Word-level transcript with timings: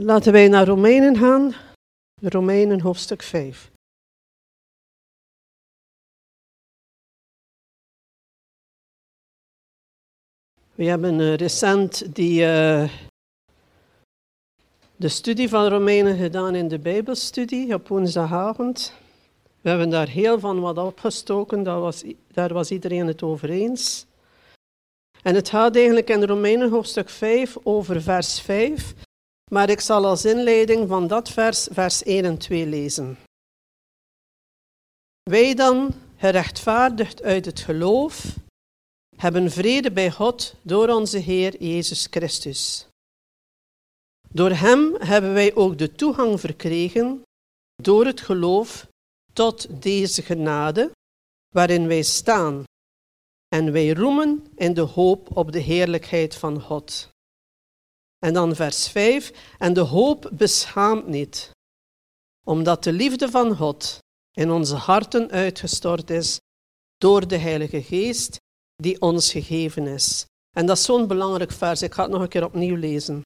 Laten 0.00 0.32
wij 0.32 0.48
naar 0.48 0.66
Romeinen 0.66 1.16
gaan. 1.16 1.54
Romeinen 2.22 2.80
hoofdstuk 2.80 3.22
5. 3.22 3.70
We 10.74 10.84
hebben 10.84 11.18
uh, 11.18 11.34
recent 11.34 12.14
die, 12.14 12.40
uh, 12.40 12.90
de 14.96 15.08
studie 15.08 15.48
van 15.48 15.68
Romeinen 15.68 16.16
gedaan 16.16 16.54
in 16.54 16.68
de 16.68 16.78
Bijbelstudie 16.78 17.74
op 17.74 17.88
woensdagavond. 17.88 18.92
We 19.60 19.68
hebben 19.68 19.90
daar 19.90 20.08
heel 20.08 20.40
van 20.40 20.60
wat 20.60 20.78
opgestoken, 20.78 21.62
daar 21.62 21.80
was, 21.80 22.04
daar 22.32 22.52
was 22.52 22.70
iedereen 22.70 23.06
het 23.06 23.22
over 23.22 23.50
eens. 23.50 24.06
En 25.22 25.34
het 25.34 25.48
gaat 25.48 25.76
eigenlijk 25.76 26.08
in 26.08 26.24
Romeinen 26.24 26.70
hoofdstuk 26.70 27.08
5 27.08 27.56
over 27.62 28.02
vers 28.02 28.40
5, 28.40 28.94
maar 29.48 29.70
ik 29.70 29.80
zal 29.80 30.06
als 30.06 30.24
inleiding 30.24 30.88
van 30.88 31.06
dat 31.06 31.28
vers, 31.28 31.68
vers 31.70 32.02
1 32.02 32.24
en 32.24 32.38
2 32.38 32.66
lezen. 32.66 33.18
Wij 35.22 35.54
dan, 35.54 35.94
gerechtvaardigd 36.16 37.22
uit 37.22 37.44
het 37.44 37.60
geloof, 37.60 38.36
hebben 39.16 39.50
vrede 39.50 39.92
bij 39.92 40.10
God 40.10 40.54
door 40.62 40.88
onze 40.88 41.18
Heer 41.18 41.62
Jezus 41.62 42.06
Christus. 42.10 42.86
Door 44.28 44.50
Hem 44.50 44.94
hebben 44.98 45.32
wij 45.32 45.54
ook 45.54 45.78
de 45.78 45.92
toegang 45.92 46.40
verkregen, 46.40 47.22
door 47.82 48.06
het 48.06 48.20
geloof, 48.20 48.86
tot 49.32 49.82
deze 49.82 50.22
genade, 50.22 50.90
waarin 51.54 51.86
wij 51.86 52.02
staan. 52.02 52.64
En 53.48 53.72
wij 53.72 53.92
roemen 53.92 54.46
in 54.54 54.74
de 54.74 54.80
hoop 54.80 55.36
op 55.36 55.52
de 55.52 55.58
heerlijkheid 55.58 56.34
van 56.34 56.60
God. 56.60 57.08
En 58.18 58.34
dan 58.34 58.54
vers 58.54 58.88
5. 58.88 59.54
En 59.58 59.72
de 59.72 59.80
hoop 59.80 60.30
beschaamt 60.32 61.06
niet, 61.06 61.50
omdat 62.44 62.84
de 62.84 62.92
liefde 62.92 63.30
van 63.30 63.56
God 63.56 63.98
in 64.32 64.50
onze 64.50 64.74
harten 64.74 65.30
uitgestort 65.30 66.10
is 66.10 66.38
door 66.96 67.28
de 67.28 67.36
Heilige 67.36 67.82
Geest 67.82 68.36
die 68.74 69.00
ons 69.00 69.30
gegeven 69.30 69.86
is. 69.86 70.26
En 70.56 70.66
dat 70.66 70.76
is 70.76 70.84
zo'n 70.84 71.06
belangrijk 71.06 71.52
vers, 71.52 71.82
ik 71.82 71.94
ga 71.94 72.02
het 72.02 72.10
nog 72.10 72.22
een 72.22 72.28
keer 72.28 72.44
opnieuw 72.44 72.76
lezen. 72.76 73.22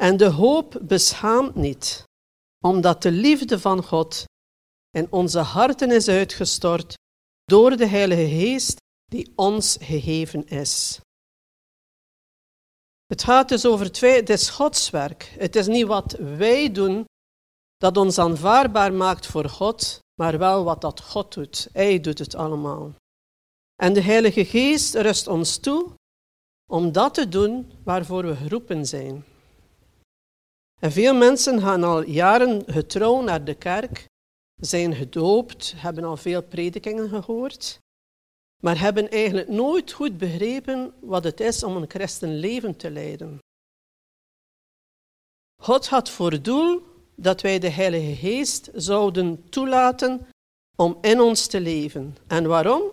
En 0.00 0.16
de 0.16 0.28
hoop 0.28 0.80
beschaamt 0.82 1.54
niet, 1.54 2.04
omdat 2.64 3.02
de 3.02 3.10
liefde 3.10 3.60
van 3.60 3.84
God 3.84 4.24
in 4.90 5.12
onze 5.12 5.38
harten 5.38 5.90
is 5.90 6.08
uitgestort 6.08 6.94
door 7.44 7.76
de 7.76 7.86
Heilige 7.86 8.28
Geest 8.28 8.76
die 9.04 9.32
ons 9.36 9.76
gegeven 9.80 10.46
is. 10.46 11.00
Het 13.06 13.22
gaat 13.22 13.48
dus 13.48 13.66
over 13.66 13.92
twee, 13.92 14.16
het 14.16 14.30
is 14.30 14.48
Gods 14.48 14.90
werk. 14.90 15.34
Het 15.38 15.56
is 15.56 15.66
niet 15.66 15.86
wat 15.86 16.12
wij 16.18 16.72
doen 16.72 17.04
dat 17.76 17.96
ons 17.96 18.18
aanvaardbaar 18.18 18.92
maakt 18.92 19.26
voor 19.26 19.48
God, 19.48 19.98
maar 20.20 20.38
wel 20.38 20.64
wat 20.64 20.80
dat 20.80 21.00
God 21.00 21.34
doet. 21.34 21.68
Hij 21.72 22.00
doet 22.00 22.18
het 22.18 22.34
allemaal. 22.34 22.92
En 23.82 23.92
de 23.92 24.00
Heilige 24.00 24.44
Geest 24.44 24.94
rust 24.94 25.26
ons 25.26 25.58
toe 25.58 25.92
om 26.70 26.92
dat 26.92 27.14
te 27.14 27.28
doen 27.28 27.72
waarvoor 27.84 28.26
we 28.26 28.36
geroepen 28.36 28.86
zijn. 28.86 29.24
En 30.80 30.92
veel 30.92 31.14
mensen 31.14 31.60
gaan 31.60 31.84
al 31.84 32.02
jaren 32.02 32.62
getrouw 32.66 33.22
naar 33.22 33.44
de 33.44 33.54
kerk, 33.54 34.06
zijn 34.54 34.94
gedoopt, 34.94 35.74
hebben 35.76 36.04
al 36.04 36.16
veel 36.16 36.42
predikingen 36.42 37.08
gehoord, 37.08 37.78
maar 38.64 38.80
hebben 38.80 39.10
eigenlijk 39.10 39.48
nooit 39.48 39.92
goed 39.92 40.18
begrepen 40.18 40.94
wat 41.00 41.24
het 41.24 41.40
is 41.40 41.62
om 41.62 41.76
een 41.76 41.90
christenleven 41.90 42.76
te 42.76 42.90
leiden. 42.90 43.38
God 45.62 45.88
had 45.88 46.10
voor 46.10 46.42
doel 46.42 46.82
dat 47.14 47.40
wij 47.40 47.58
de 47.58 47.68
Heilige 47.68 48.14
Geest 48.14 48.70
zouden 48.74 49.48
toelaten 49.48 50.26
om 50.76 50.98
in 51.00 51.20
ons 51.20 51.46
te 51.46 51.60
leven. 51.60 52.16
En 52.26 52.46
waarom? 52.46 52.92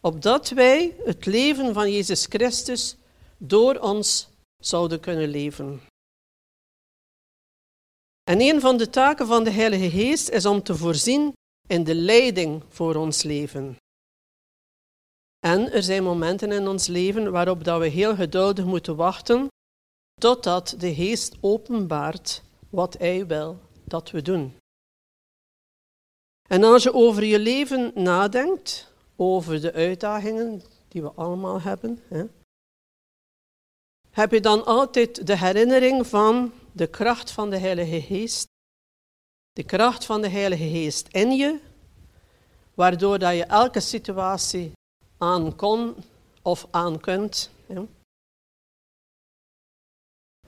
Opdat 0.00 0.48
wij 0.48 0.96
het 1.04 1.26
leven 1.26 1.74
van 1.74 1.92
Jezus 1.92 2.26
Christus 2.26 2.96
door 3.36 3.78
ons 3.78 4.28
zouden 4.62 5.00
kunnen 5.00 5.28
leven. 5.28 5.80
En 8.30 8.40
een 8.40 8.60
van 8.60 8.76
de 8.76 8.90
taken 8.90 9.26
van 9.26 9.44
de 9.44 9.50
Heilige 9.50 9.90
Geest 9.90 10.28
is 10.28 10.46
om 10.46 10.62
te 10.62 10.76
voorzien 10.76 11.32
in 11.68 11.84
de 11.84 11.94
leiding 11.94 12.62
voor 12.68 12.94
ons 12.94 13.22
leven. 13.22 13.76
En 15.44 15.72
er 15.72 15.82
zijn 15.82 16.02
momenten 16.02 16.52
in 16.52 16.68
ons 16.68 16.86
leven 16.86 17.30
waarop 17.30 17.64
dat 17.64 17.80
we 17.80 17.86
heel 17.86 18.14
geduldig 18.14 18.64
moeten 18.64 18.96
wachten 18.96 19.48
totdat 20.20 20.74
de 20.78 20.94
Geest 20.94 21.36
openbaart 21.40 22.42
wat 22.70 22.98
Hij 22.98 23.26
wil 23.26 23.60
dat 23.84 24.10
we 24.10 24.22
doen. 24.22 24.56
En 26.48 26.64
als 26.64 26.82
je 26.82 26.92
over 26.92 27.24
je 27.24 27.38
leven 27.38 27.92
nadenkt, 27.94 28.92
over 29.16 29.60
de 29.60 29.72
uitdagingen 29.72 30.62
die 30.88 31.02
we 31.02 31.12
allemaal 31.12 31.60
hebben, 31.60 32.02
hè, 32.08 32.24
heb 34.10 34.30
je 34.30 34.40
dan 34.40 34.64
altijd 34.64 35.26
de 35.26 35.38
herinnering 35.38 36.06
van 36.06 36.52
de 36.72 36.86
kracht 36.86 37.30
van 37.30 37.50
de 37.50 37.58
Heilige 37.58 38.00
Geest, 38.00 38.46
de 39.52 39.64
kracht 39.64 40.04
van 40.04 40.22
de 40.22 40.28
Heilige 40.28 40.68
Geest 40.68 41.08
in 41.08 41.32
je, 41.32 41.60
waardoor 42.74 43.18
dat 43.18 43.34
je 43.34 43.44
elke 43.44 43.80
situatie 43.80 44.72
aan 45.24 45.56
kon 45.56 45.94
of 46.42 46.66
aan 46.70 47.00
kunt. 47.00 47.50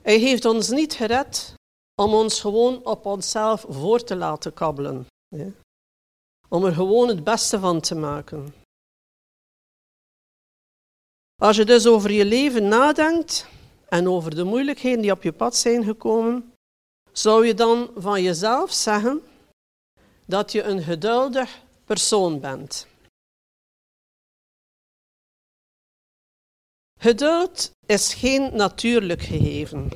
Hij 0.01 0.17
heeft 0.17 0.45
ons 0.45 0.69
niet 0.69 0.93
gered 0.93 1.53
om 2.01 2.13
ons 2.13 2.39
gewoon 2.39 2.85
op 2.85 3.05
onszelf 3.05 3.65
voor 3.69 4.03
te 4.03 4.15
laten 4.15 4.53
kabbelen. 4.53 5.07
Om 6.49 6.65
er 6.65 6.73
gewoon 6.73 7.07
het 7.07 7.23
beste 7.23 7.59
van 7.59 7.81
te 7.81 7.95
maken. 7.95 8.53
Als 11.41 11.55
je 11.55 11.65
dus 11.65 11.87
over 11.87 12.11
je 12.11 12.25
leven 12.25 12.67
nadenkt 12.67 13.47
en 13.89 14.09
over 14.09 14.35
de 14.35 14.43
moeilijkheden 14.43 15.01
die 15.01 15.11
op 15.11 15.23
je 15.23 15.33
pad 15.33 15.55
zijn 15.55 15.83
gekomen, 15.83 16.53
zou 17.11 17.45
je 17.45 17.53
dan 17.53 17.89
van 17.95 18.23
jezelf 18.23 18.71
zeggen 18.71 19.21
dat 20.25 20.51
je 20.51 20.63
een 20.63 20.81
geduldig 20.81 21.61
persoon 21.85 22.39
bent. 22.39 22.87
Geduld 26.97 27.71
is 27.85 28.13
geen 28.13 28.55
natuurlijk 28.55 29.21
gegeven. 29.21 29.89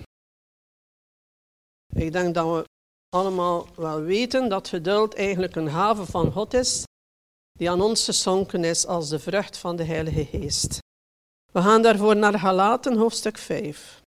Ik 1.94 2.12
denk 2.12 2.34
dat 2.34 2.46
we 2.46 2.70
allemaal 3.10 3.68
wel 3.76 4.02
weten 4.02 4.50
dat 4.50 4.68
geduld 4.68 5.16
eigenlijk 5.16 5.56
een 5.56 5.68
haven 5.68 6.08
van 6.08 6.32
God 6.32 6.54
is, 6.54 6.84
die 7.52 7.70
aan 7.70 7.82
ons 7.82 8.06
geschonken 8.06 8.64
is 8.64 8.86
als 8.86 9.10
de 9.10 9.20
vrucht 9.20 9.58
van 9.58 9.76
de 9.76 9.84
Heilige 9.84 10.26
Geest. 10.26 10.80
We 11.52 11.62
gaan 11.62 11.82
daarvoor 11.82 12.16
naar 12.16 12.40
Galaten 12.40 12.98
hoofdstuk 12.98 13.38
5. 13.38 14.02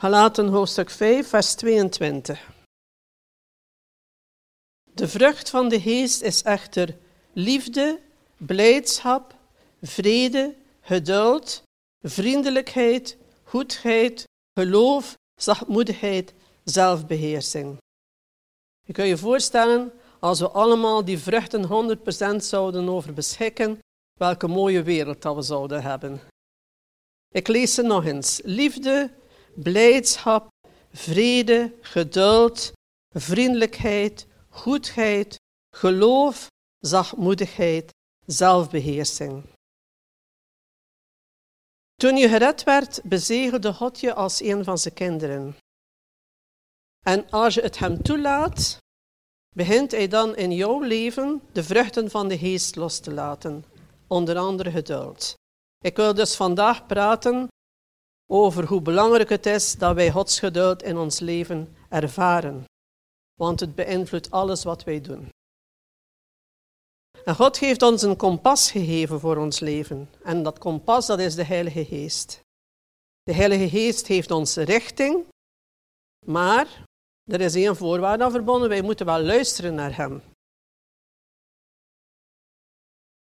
Galaten 0.00 0.48
hoofdstuk 0.48 0.90
5, 0.90 1.28
vers 1.28 1.54
22. 1.54 2.50
De 4.82 5.08
vrucht 5.08 5.50
van 5.50 5.68
de 5.68 5.80
geest 5.80 6.22
is 6.22 6.42
echter 6.42 6.98
liefde, 7.32 8.00
blijdschap, 8.36 9.40
vrede, 9.82 10.54
geduld, 10.80 11.62
vriendelijkheid, 12.02 13.16
goedheid, 13.42 14.24
geloof, 14.54 15.14
zachtmoedigheid, 15.40 16.34
zelfbeheersing. 16.64 17.76
Je 18.86 18.92
kunt 18.92 19.08
je 19.08 19.16
voorstellen, 19.16 19.92
als 20.20 20.40
we 20.40 20.48
allemaal 20.48 21.04
die 21.04 21.18
vruchten 21.18 21.98
100% 22.34 22.36
zouden 22.36 22.88
over 22.88 23.12
beschikken, 23.12 23.78
welke 24.18 24.46
mooie 24.46 24.82
wereld 24.82 25.22
dat 25.22 25.34
we 25.34 25.42
zouden 25.42 25.82
hebben. 25.82 26.20
Ik 27.32 27.48
lees 27.48 27.74
ze 27.74 27.82
nog 27.82 28.04
eens. 28.04 28.40
Liefde, 28.44 29.10
blijdschap, 29.54 30.48
vrede, 30.92 31.72
geduld, 31.80 32.72
vriendelijkheid, 33.14 34.26
goedheid, 34.48 35.36
geloof, 35.76 36.46
zachtmoedigheid, 36.78 37.90
zelfbeheersing. 38.26 39.44
Toen 42.02 42.16
je 42.16 42.28
gered 42.28 42.62
werd, 42.62 43.00
bezegelde 43.04 43.72
God 43.72 44.00
je 44.00 44.14
als 44.14 44.40
een 44.40 44.64
van 44.64 44.78
zijn 44.78 44.94
kinderen. 44.94 45.56
En 47.04 47.30
als 47.30 47.54
je 47.54 47.60
het 47.60 47.78
hem 47.78 48.02
toelaat, 48.02 48.78
begint 49.54 49.90
hij 49.90 50.08
dan 50.08 50.36
in 50.36 50.52
jouw 50.52 50.80
leven 50.80 51.42
de 51.52 51.62
vruchten 51.62 52.10
van 52.10 52.28
de 52.28 52.38
geest 52.38 52.76
los 52.76 52.98
te 52.98 53.12
laten, 53.12 53.64
onder 54.06 54.38
andere 54.38 54.70
geduld. 54.70 55.34
Ik 55.78 55.96
wil 55.96 56.14
dus 56.14 56.36
vandaag 56.36 56.86
praten 56.86 57.48
over 58.30 58.66
hoe 58.66 58.82
belangrijk 58.82 59.28
het 59.28 59.46
is 59.46 59.74
dat 59.74 59.94
wij 59.94 60.10
Gods 60.10 60.38
geduld 60.38 60.82
in 60.82 60.96
ons 60.96 61.20
leven 61.20 61.76
ervaren, 61.88 62.64
want 63.34 63.60
het 63.60 63.74
beïnvloedt 63.74 64.30
alles 64.30 64.64
wat 64.64 64.84
wij 64.84 65.00
doen. 65.00 65.31
En 67.24 67.34
God 67.34 67.58
heeft 67.58 67.82
ons 67.82 68.02
een 68.02 68.16
kompas 68.16 68.70
gegeven 68.70 69.20
voor 69.20 69.36
ons 69.36 69.60
leven. 69.60 70.10
En 70.22 70.42
dat 70.42 70.58
kompas, 70.58 71.06
dat 71.06 71.18
is 71.18 71.34
de 71.34 71.44
Heilige 71.44 71.84
Geest. 71.84 72.40
De 73.22 73.32
Heilige 73.32 73.68
Geest 73.68 74.06
heeft 74.06 74.30
ons 74.30 74.56
richting, 74.56 75.26
maar 76.26 76.84
er 77.30 77.40
is 77.40 77.54
één 77.54 77.76
voorwaarde 77.76 78.24
aan 78.24 78.30
verbonden. 78.30 78.68
Wij 78.68 78.82
moeten 78.82 79.06
wel 79.06 79.20
luisteren 79.20 79.74
naar 79.74 79.96
Hem. 79.96 80.22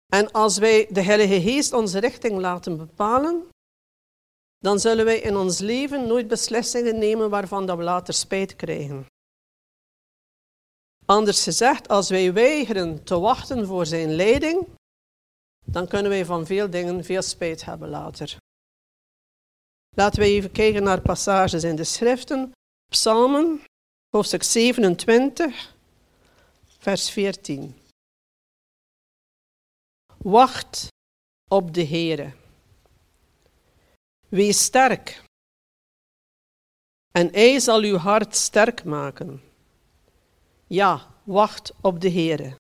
En 0.05 0.31
als 0.31 0.57
wij 0.57 0.87
de 0.89 1.01
Heilige 1.01 1.41
Geest 1.41 1.73
onze 1.73 1.99
richting 1.99 2.39
laten 2.39 2.77
bepalen, 2.77 3.47
dan 4.57 4.79
zullen 4.79 5.05
wij 5.05 5.19
in 5.19 5.35
ons 5.35 5.59
leven 5.59 6.07
nooit 6.07 6.27
beslissingen 6.27 6.99
nemen 6.99 7.29
waarvan 7.29 7.65
dat 7.65 7.77
we 7.77 7.83
later 7.83 8.13
spijt 8.13 8.55
krijgen. 8.55 9.05
Anders 11.09 11.43
gezegd, 11.43 11.87
als 11.87 12.09
wij 12.09 12.33
weigeren 12.33 13.03
te 13.03 13.19
wachten 13.19 13.65
voor 13.65 13.85
zijn 13.85 14.15
leiding, 14.15 14.67
dan 15.65 15.87
kunnen 15.87 16.11
wij 16.11 16.25
van 16.25 16.45
veel 16.45 16.69
dingen 16.69 17.03
veel 17.03 17.21
spijt 17.21 17.65
hebben 17.65 17.89
later. 17.89 18.37
Laten 19.95 20.19
we 20.19 20.25
even 20.25 20.51
kijken 20.51 20.83
naar 20.83 21.01
passages 21.01 21.63
in 21.63 21.75
de 21.75 21.83
schriften. 21.83 22.51
Psalmen, 22.91 23.63
hoofdstuk 24.09 24.43
27, 24.43 25.75
vers 26.77 27.09
14. 27.09 27.75
Wacht 30.17 30.87
op 31.47 31.73
de 31.73 31.85
Heere. 31.85 32.33
Wees 34.27 34.63
sterk. 34.63 35.23
En 37.11 37.31
hij 37.31 37.59
zal 37.59 37.81
uw 37.81 37.97
hart 37.97 38.35
sterk 38.35 38.83
maken. 38.83 39.48
Ja, 40.71 41.15
wacht 41.23 41.71
op 41.81 41.99
de 41.99 42.11
Heere. 42.11 42.55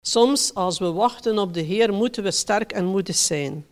Soms, 0.00 0.54
als 0.54 0.78
we 0.78 0.92
wachten 0.92 1.38
op 1.38 1.54
de 1.54 1.60
Heer, 1.60 1.92
moeten 1.92 2.22
we 2.22 2.30
sterk 2.30 2.72
en 2.72 2.84
moedig 2.84 3.16
zijn. 3.16 3.66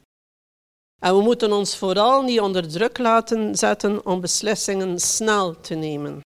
En 0.99 1.17
we 1.17 1.23
moeten 1.23 1.53
ons 1.53 1.77
vooral 1.77 2.23
niet 2.23 2.41
onder 2.41 2.69
druk 2.69 2.99
laten 2.99 3.57
zetten 3.57 4.07
om 4.07 4.21
beslissingen 4.21 4.99
snel 5.01 5.61
te 5.61 5.75
nemen. 5.75 6.21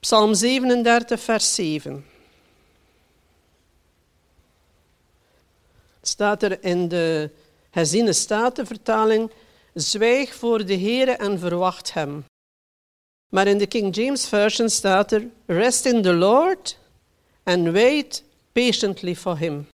Psalm 0.00 0.34
37, 0.34 1.20
vers 1.20 1.54
7. 1.54 2.06
Staat 6.02 6.42
er 6.42 6.62
in 6.64 6.88
de 6.88 7.30
herziene 7.70 8.12
statenvertaling: 8.12 9.30
Zwijg 9.74 10.34
voor 10.34 10.64
de 10.64 10.76
Heere 10.78 11.12
en 11.12 11.38
verwacht 11.38 11.92
Hem. 11.92 12.24
Maar 13.28 13.46
in 13.46 13.58
de 13.58 13.66
King 13.66 13.94
James 13.94 14.28
Version 14.28 14.68
staat 14.68 15.12
er: 15.12 15.30
Rest 15.46 15.84
in 15.84 16.02
the 16.02 16.12
Lord 16.14 16.78
and 17.42 17.72
wait 17.72 18.24
patiently 18.52 19.16
for 19.16 19.38
Him. 19.38 19.68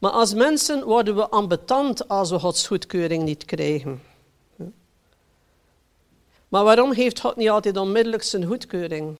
Maar 0.00 0.10
als 0.10 0.34
mensen 0.34 0.84
worden 0.84 1.14
we 1.14 1.28
ambetant 1.28 2.08
als 2.08 2.30
we 2.30 2.38
Gods 2.38 2.66
goedkeuring 2.66 3.22
niet 3.22 3.44
krijgen. 3.44 4.02
Maar 6.48 6.64
waarom 6.64 6.92
heeft 6.92 7.20
God 7.20 7.36
niet 7.36 7.48
altijd 7.48 7.76
onmiddellijk 7.76 8.22
zijn 8.22 8.44
goedkeuring? 8.44 9.18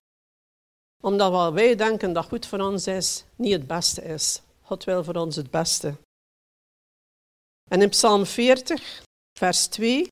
Omdat 1.03 1.31
wat 1.31 1.53
wij 1.53 1.75
denken 1.75 2.13
dat 2.13 2.25
goed 2.25 2.45
voor 2.45 2.59
ons 2.59 2.87
is, 2.87 3.25
niet 3.35 3.51
het 3.51 3.67
beste 3.67 4.01
is. 4.03 4.41
God 4.61 4.83
wil 4.83 5.03
voor 5.03 5.15
ons 5.15 5.35
het 5.35 5.51
beste. 5.51 5.95
En 7.69 7.81
in 7.81 7.89
Psalm 7.89 8.25
40, 8.25 9.03
vers 9.39 9.67
2, 9.67 10.07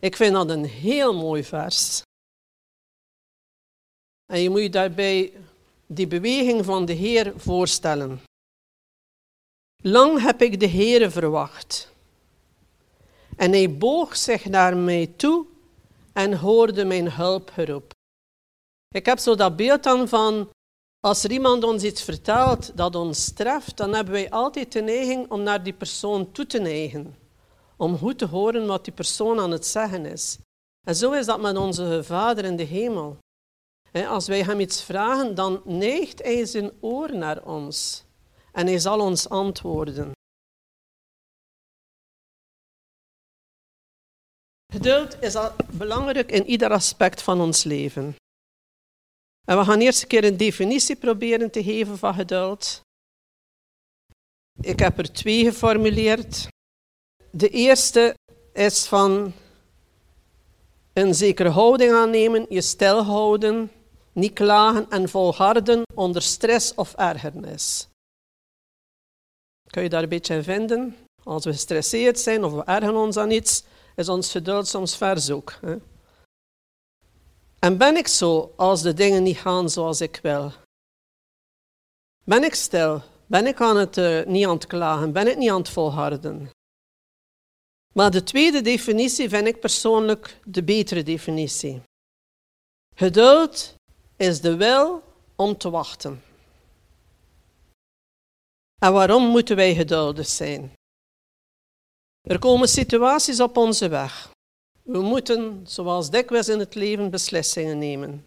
ik 0.00 0.16
vind 0.16 0.32
dat 0.32 0.50
een 0.50 0.64
heel 0.64 1.14
mooi 1.14 1.44
vers. 1.44 2.02
En 4.26 4.40
je 4.40 4.50
moet 4.50 4.60
je 4.60 4.70
daarbij 4.70 5.32
die 5.86 6.06
beweging 6.06 6.64
van 6.64 6.84
de 6.84 6.92
Heer 6.92 7.32
voorstellen. 7.36 8.20
Lang 9.82 10.22
heb 10.22 10.42
ik 10.42 10.60
de 10.60 10.68
Heere 10.68 11.10
verwacht. 11.10 11.92
En 13.36 13.52
hij 13.52 13.76
boog 13.78 14.16
zich 14.16 14.44
naar 14.44 14.76
mij 14.76 15.06
toe 15.16 15.46
en 16.12 16.38
hoorde 16.38 16.84
mijn 16.84 17.12
hulpgeroep. 17.12 17.92
Ik 18.88 19.06
heb 19.06 19.18
zo 19.18 19.34
dat 19.34 19.56
beeld 19.56 19.82
dan 19.82 20.08
van, 20.08 20.50
als 21.00 21.24
er 21.24 21.30
iemand 21.30 21.64
ons 21.64 21.82
iets 21.82 22.02
vertelt 22.02 22.76
dat 22.76 22.94
ons 22.94 23.32
treft, 23.32 23.76
dan 23.76 23.94
hebben 23.94 24.12
wij 24.12 24.30
altijd 24.30 24.72
de 24.72 24.80
neiging 24.80 25.30
om 25.30 25.42
naar 25.42 25.62
die 25.62 25.72
persoon 25.72 26.32
toe 26.32 26.46
te 26.46 26.58
neigen. 26.58 27.16
Om 27.80 27.98
goed 27.98 28.18
te 28.18 28.26
horen 28.26 28.66
wat 28.66 28.84
die 28.84 28.94
persoon 28.94 29.38
aan 29.40 29.50
het 29.50 29.66
zeggen 29.66 30.06
is. 30.06 30.38
En 30.86 30.94
zo 30.94 31.12
is 31.12 31.26
dat 31.26 31.40
met 31.40 31.56
onze 31.56 32.04
Vader 32.04 32.44
in 32.44 32.56
de 32.56 32.62
hemel. 32.62 33.18
Als 33.92 34.26
wij 34.28 34.42
hem 34.42 34.60
iets 34.60 34.82
vragen, 34.82 35.34
dan 35.34 35.62
neigt 35.64 36.22
hij 36.22 36.44
zijn 36.44 36.72
oor 36.80 37.16
naar 37.16 37.44
ons 37.44 38.04
en 38.52 38.66
hij 38.66 38.78
zal 38.78 39.00
ons 39.00 39.28
antwoorden. 39.28 40.12
Geduld 44.72 45.22
is 45.22 45.36
belangrijk 45.72 46.30
in 46.30 46.46
ieder 46.46 46.70
aspect 46.70 47.22
van 47.22 47.40
ons 47.40 47.64
leven. 47.64 48.14
En 49.48 49.58
we 49.58 49.64
gaan 49.64 49.80
eerst 49.80 50.02
een 50.02 50.08
keer 50.08 50.24
een 50.24 50.36
definitie 50.36 50.96
proberen 50.96 51.50
te 51.50 51.62
geven 51.62 51.98
van 51.98 52.14
geduld. 52.14 52.80
Ik 54.60 54.78
heb 54.78 54.98
er 54.98 55.12
twee 55.12 55.44
geformuleerd. 55.44 56.48
De 57.30 57.48
eerste 57.48 58.14
is 58.52 58.86
van 58.86 59.32
een 60.92 61.14
zekere 61.14 61.48
houding 61.48 61.92
aannemen, 61.92 62.46
je 62.48 62.60
stilhouden, 62.60 63.70
niet 64.12 64.32
klagen 64.32 64.90
en 64.90 65.08
volharden 65.08 65.82
onder 65.94 66.22
stress 66.22 66.74
of 66.74 66.94
ergernis. 66.94 67.88
Kun 69.66 69.82
je 69.82 69.88
daar 69.88 70.02
een 70.02 70.08
beetje 70.08 70.34
in 70.34 70.42
vinden? 70.42 70.96
Als 71.24 71.44
we 71.44 71.52
gestresseerd 71.52 72.18
zijn 72.18 72.44
of 72.44 72.52
we 72.52 72.64
ergen 72.64 72.96
ons 72.96 73.16
aan 73.16 73.30
iets, 73.30 73.64
is 73.96 74.08
ons 74.08 74.30
geduld 74.30 74.68
soms 74.68 74.96
verzoek. 74.96 75.58
Hè? 75.60 75.76
En 77.58 77.76
ben 77.76 77.96
ik 77.96 78.08
zo 78.08 78.52
als 78.56 78.82
de 78.82 78.94
dingen 78.94 79.22
niet 79.22 79.38
gaan 79.38 79.70
zoals 79.70 80.00
ik 80.00 80.18
wil? 80.22 80.52
Ben 82.24 82.44
ik 82.44 82.54
stil? 82.54 83.02
Ben 83.26 83.46
ik 83.46 83.60
aan 83.60 83.76
het, 83.76 83.96
uh, 83.96 84.24
niet 84.24 84.46
aan 84.46 84.54
het 84.54 84.66
klagen? 84.66 85.12
Ben 85.12 85.28
ik 85.28 85.36
niet 85.36 85.50
aan 85.50 85.58
het 85.58 85.68
volharden? 85.68 86.50
Maar 87.94 88.10
de 88.10 88.22
tweede 88.22 88.60
definitie 88.60 89.28
vind 89.28 89.46
ik 89.46 89.60
persoonlijk 89.60 90.40
de 90.44 90.62
betere 90.62 91.02
definitie. 91.02 91.82
Geduld 92.94 93.74
is 94.16 94.40
de 94.40 94.56
wil 94.56 95.02
om 95.36 95.56
te 95.56 95.70
wachten. 95.70 96.22
En 98.78 98.92
waarom 98.92 99.24
moeten 99.24 99.56
wij 99.56 99.74
geduldig 99.74 100.26
zijn? 100.26 100.72
Er 102.20 102.38
komen 102.38 102.68
situaties 102.68 103.40
op 103.40 103.56
onze 103.56 103.88
weg. 103.88 104.30
We 104.82 105.00
moeten, 105.00 105.60
zoals 105.66 106.10
dikwijls 106.10 106.48
in 106.48 106.58
het 106.58 106.74
leven, 106.74 107.10
beslissingen 107.10 107.78
nemen. 107.78 108.24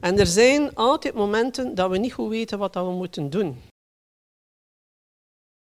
En 0.00 0.18
er 0.18 0.26
zijn 0.26 0.74
altijd 0.74 1.14
momenten 1.14 1.74
dat 1.74 1.90
we 1.90 1.98
niet 1.98 2.12
goed 2.12 2.28
weten 2.28 2.58
wat 2.58 2.74
we 2.74 2.80
moeten 2.80 3.30
doen. 3.30 3.62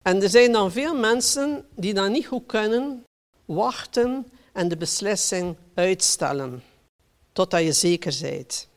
En 0.02 0.23
er 0.23 0.28
zijn 0.28 0.52
dan 0.52 0.73
veel 0.73 0.95
mensen 0.95 1.69
die 1.75 1.95
dan 1.95 2.12
niet 2.12 2.26
goed 2.26 2.47
kunnen 2.47 3.05
wachten 3.45 4.33
en 4.52 4.69
de 4.69 4.76
beslissing 4.76 5.57
uitstellen, 5.75 6.62
totdat 7.33 7.62
je 7.62 7.73
zeker 7.73 8.19
bent. 8.21 8.69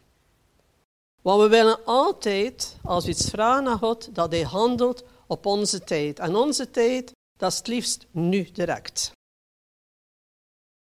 Want 1.22 1.42
we 1.42 1.48
willen 1.48 1.86
altijd, 1.86 2.78
als 2.84 3.06
we 3.06 3.12
iets 3.12 3.30
vragen 3.30 3.68
aan 3.68 3.78
God, 3.78 4.16
dat 4.16 4.32
Hij 4.32 4.42
handelt 4.42 5.04
op 5.28 5.46
onze 5.46 5.84
tijd. 5.84 6.20
En 6.20 6.36
onze 6.36 6.72
tijd, 6.72 7.12
dat 7.38 7.52
is 7.52 7.58
het 7.58 7.68
liefst 7.68 8.06
nu 8.12 8.52
direct. 8.52 9.12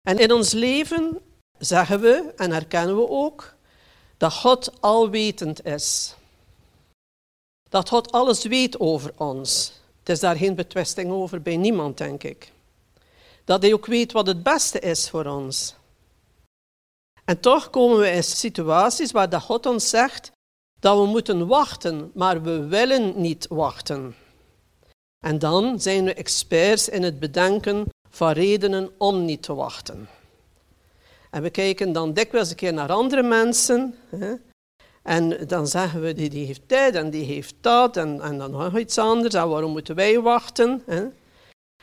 En 0.02 0.18
in 0.18 0.32
ons 0.32 0.52
leven 0.52 1.22
zeggen 1.58 2.00
we 2.00 2.34
en 2.36 2.52
herkennen 2.52 2.96
we 2.96 3.10
ook 3.10 3.54
dat 4.18 4.34
God 4.34 4.82
alwetend 4.82 5.66
is. 5.66 6.16
Dat 7.70 7.90
God 7.90 8.12
alles 8.12 8.44
weet 8.44 8.80
over 8.80 9.14
ons. 9.18 9.79
Het 10.10 10.18
is 10.18 10.24
daar 10.24 10.38
geen 10.38 10.56
betwisting 10.56 11.12
over 11.12 11.42
bij 11.42 11.58
niemand, 11.58 11.98
denk 11.98 12.24
ik. 12.24 12.52
Dat 13.46 13.62
hij 13.62 13.74
ook 13.74 13.86
weet 13.86 14.12
wat 14.12 14.28
het 14.28 14.44
beste 14.44 14.80
is 14.80 15.10
voor 15.10 15.26
ons. 15.26 15.76
En 17.26 17.40
toch 17.40 17.70
komen 17.70 18.00
we 18.00 18.10
in 18.10 18.24
situaties 18.24 19.12
waar 19.12 19.30
dat 19.30 19.42
God 19.42 19.66
ons 19.66 19.90
zegt 19.90 20.32
dat 20.80 20.98
we 20.98 21.06
moeten 21.06 21.48
wachten, 21.48 22.12
maar 22.14 22.42
we 22.42 22.66
willen 22.66 23.22
niet 23.22 23.48
wachten. 23.48 24.16
En 25.26 25.40
dan 25.40 25.82
zijn 25.82 26.04
we 26.04 26.14
experts 26.14 26.90
in 26.90 27.04
het 27.04 27.20
bedenken 27.20 27.86
van 28.10 28.32
redenen 28.32 28.90
om 28.98 29.26
niet 29.26 29.44
te 29.44 29.54
wachten. 29.54 30.10
En 31.30 31.42
we 31.42 31.50
kijken 31.50 31.92
dan 31.92 32.14
dikwijls 32.14 32.50
een 32.50 32.56
keer 32.56 32.74
naar 32.74 32.92
andere 32.92 33.24
mensen. 33.24 33.96
Hè, 34.10 34.34
en 35.04 35.48
dan 35.48 35.68
zeggen 35.68 36.02
we, 36.02 36.14
die, 36.14 36.30
die 36.30 36.46
heeft 36.46 36.62
dit 36.66 36.96
en 36.96 37.10
die 37.10 37.24
heeft 37.24 37.56
dat 37.62 37.98
en, 37.98 38.22
en 38.22 38.38
dan 38.38 38.52
nog 38.52 38.78
iets 38.78 38.98
anders. 38.98 39.34
En 39.34 39.50
waarom 39.50 39.72
moeten 39.72 39.96
wij 39.96 40.20
wachten? 40.20 40.82
Hè? 40.86 41.08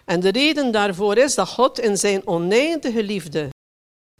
En 0.04 0.20
de 0.20 0.28
reden 0.28 0.72
daarvoor 0.72 1.16
is 1.16 1.34
dat 1.34 1.48
God 1.48 1.78
in 1.78 1.96
zijn 1.98 2.26
oneindige 2.26 3.02
liefde 3.02 3.48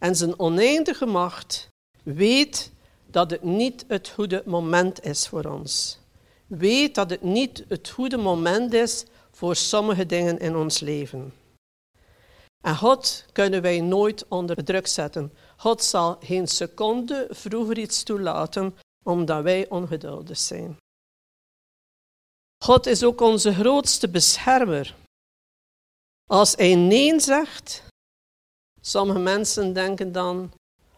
en 0.01 0.15
zijn 0.15 0.39
oneindige 0.39 1.05
macht 1.05 1.69
weet 2.03 2.71
dat 3.05 3.31
het 3.31 3.43
niet 3.43 3.85
het 3.87 4.09
goede 4.09 4.43
moment 4.45 5.03
is 5.03 5.27
voor 5.27 5.43
ons. 5.45 5.99
weet 6.47 6.95
dat 6.95 7.09
het 7.09 7.21
niet 7.21 7.65
het 7.67 7.89
goede 7.89 8.17
moment 8.17 8.73
is 8.73 9.05
voor 9.31 9.55
sommige 9.55 10.05
dingen 10.05 10.39
in 10.39 10.55
ons 10.55 10.79
leven. 10.79 11.33
En 12.61 12.77
God 12.77 13.25
kunnen 13.31 13.61
wij 13.61 13.81
nooit 13.81 14.25
onder 14.27 14.63
druk 14.63 14.87
zetten. 14.87 15.33
God 15.57 15.83
zal 15.83 16.17
geen 16.21 16.47
seconde 16.47 17.27
vroeger 17.29 17.77
iets 17.77 18.03
toelaten 18.03 18.75
omdat 19.07 19.43
wij 19.43 19.69
ongeduldig 19.69 20.37
zijn. 20.37 20.77
God 22.63 22.85
is 22.85 23.03
ook 23.03 23.21
onze 23.21 23.53
grootste 23.53 24.09
beschermer. 24.09 24.95
Als 26.29 26.55
hij 26.55 26.75
nee 26.75 27.19
zegt, 27.19 27.83
sommige 28.81 29.19
mensen 29.19 29.73
denken 29.73 30.11
dan, 30.11 30.51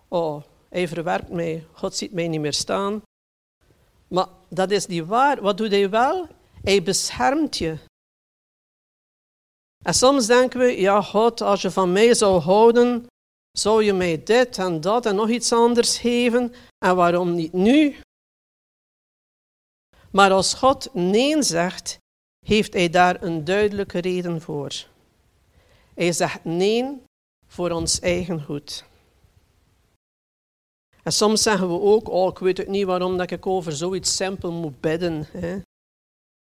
oh, 0.07 0.43
hij 0.69 0.87
verwerpt 0.87 1.29
mij, 1.29 1.67
God 1.73 1.95
ziet 1.95 2.11
mij 2.11 2.27
niet 2.27 2.39
meer 2.39 2.53
staan. 2.53 3.01
Maar 4.07 4.27
dat 4.49 4.71
is 4.71 4.87
niet 4.87 5.05
waar. 5.05 5.41
Wat 5.41 5.57
doet 5.57 5.71
hij 5.71 5.89
wel? 5.89 6.27
Hij 6.61 6.83
beschermt 6.83 7.57
je. 7.57 7.77
En 9.85 9.93
soms 9.93 10.27
denken 10.27 10.59
we, 10.59 10.81
ja 10.81 11.01
God, 11.01 11.41
als 11.41 11.61
je 11.61 11.71
van 11.71 11.91
mij 11.91 12.13
zou 12.13 12.39
houden, 12.39 13.05
zou 13.61 13.83
je 13.83 13.93
mij 13.93 14.23
dit 14.23 14.57
en 14.57 14.81
dat 14.81 15.05
en 15.05 15.15
nog 15.15 15.29
iets 15.29 15.53
anders 15.53 15.97
geven. 15.97 16.53
En 16.77 16.95
waarom 16.95 17.35
niet 17.35 17.53
nu? 17.53 17.95
Maar 20.11 20.31
als 20.31 20.53
God 20.53 20.93
nee 20.93 21.43
zegt, 21.43 21.97
heeft 22.45 22.73
hij 22.73 22.89
daar 22.89 23.23
een 23.23 23.43
duidelijke 23.43 23.99
reden 23.99 24.41
voor. 24.41 24.71
Hij 25.93 26.11
zegt 26.11 26.43
nee 26.43 27.01
voor 27.47 27.69
ons 27.69 27.99
eigen 27.99 28.43
goed. 28.43 28.85
En 31.03 31.11
soms 31.11 31.41
zeggen 31.41 31.67
we 31.67 31.79
ook, 31.79 32.09
oh, 32.09 32.27
ik 32.27 32.39
weet 32.39 32.57
het 32.57 32.67
niet 32.67 32.85
waarom 32.85 33.17
dat 33.17 33.31
ik 33.31 33.45
over 33.45 33.71
zoiets 33.71 34.15
simpel 34.15 34.51
moet 34.51 34.79
bidden. 34.79 35.27
Hè. 35.31 35.59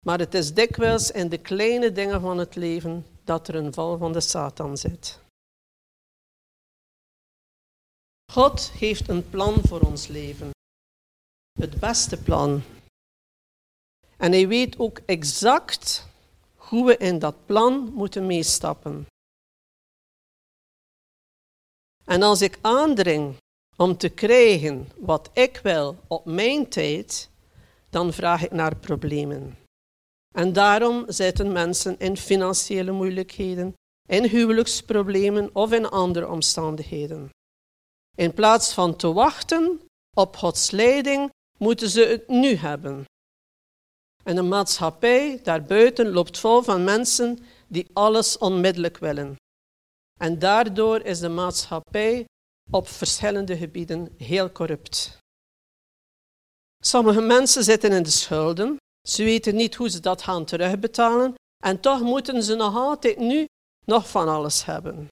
Maar 0.06 0.20
het 0.20 0.34
is 0.34 0.54
dikwijls 0.54 1.12
in 1.12 1.30
de 1.30 1.38
kleine 1.38 1.92
dingen 1.92 2.22
van 2.22 2.38
het 2.38 2.56
leven 2.56 3.06
dat 3.24 3.48
er 3.48 3.56
een 3.56 3.74
val 3.74 3.98
van 3.98 4.14
de 4.14 4.22
Satan 4.22 4.78
zit. 4.78 5.20
God 8.32 8.72
heeft 8.72 9.08
een 9.08 9.30
plan 9.30 9.62
voor 9.64 9.82
ons 9.82 10.08
leven. 10.08 10.50
Het 11.60 11.80
beste 11.80 12.22
plan. 12.24 12.62
En 14.18 14.32
hij 14.32 14.48
weet 14.48 14.80
ook 14.80 15.00
exact 15.06 16.08
hoe 16.56 16.86
we 16.86 16.98
in 16.98 17.20
dat 17.20 17.46
plan 17.46 17.92
moeten 17.94 18.26
meestappen. 18.26 19.06
En 22.06 22.22
als 22.22 22.42
ik 22.42 22.58
aandring 22.62 23.38
om 23.76 23.98
te 23.98 24.10
krijgen 24.10 24.90
wat 24.98 25.30
ik 25.34 25.60
wil 25.64 25.98
op 26.08 26.26
mijn 26.26 26.70
tijd, 26.70 27.30
dan 27.90 28.14
vraag 28.14 28.44
ik 28.44 28.52
naar 28.52 28.76
problemen. 28.76 29.58
En 30.36 30.54
daarom 30.54 31.06
zitten 31.08 31.52
mensen 31.52 32.00
in 32.00 32.18
financiële 32.18 32.92
moeilijkheden, 32.92 33.74
in 34.08 34.24
huwelijksproblemen 34.24 35.56
of 35.56 35.72
in 35.72 35.90
andere 35.90 36.28
omstandigheden. 36.28 37.30
In 38.18 38.34
plaats 38.34 38.74
van 38.74 38.96
te 38.96 39.14
wachten 39.14 39.82
op 40.16 40.36
Gods 40.36 40.72
leiding, 40.72 41.30
moeten 41.58 41.90
ze 41.90 42.02
het 42.02 42.28
nu 42.28 42.56
hebben. 42.56 43.06
En 44.24 44.36
de 44.36 44.42
maatschappij 44.42 45.40
daarbuiten 45.44 46.10
loopt 46.10 46.38
vol 46.38 46.62
van 46.62 46.84
mensen 46.84 47.40
die 47.68 47.90
alles 47.94 48.38
onmiddellijk 48.38 48.98
willen. 48.98 49.36
En 50.20 50.40
daardoor 50.40 51.02
is 51.02 51.20
de 51.20 51.30
maatschappij 51.30 52.26
op 52.72 52.88
verschillende 52.88 53.58
gebieden 53.58 54.14
heel 54.18 54.52
corrupt. 54.52 55.18
Sommige 56.84 57.22
mensen 57.22 57.64
zitten 57.64 57.92
in 57.92 58.04
de 58.04 58.10
schulden, 58.10 58.78
ze 59.08 59.24
weten 59.24 59.56
niet 59.56 59.76
hoe 59.76 59.90
ze 59.90 60.00
dat 60.00 60.22
gaan 60.22 60.46
terugbetalen 60.46 61.34
en 61.64 61.80
toch 61.80 62.02
moeten 62.02 62.44
ze 62.44 62.56
nog 62.56 62.76
altijd 62.76 63.18
nu 63.18 63.46
nog 63.86 64.10
van 64.10 64.28
alles 64.28 64.66
hebben. 64.66 65.08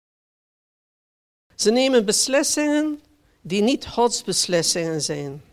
Ze 1.55 1.71
nemen 1.71 2.05
beslissingen 2.05 3.01
die 3.41 3.61
niet 3.61 3.87
Gods 3.87 4.23
beslissingen 4.23 5.01
zijn. 5.01 5.43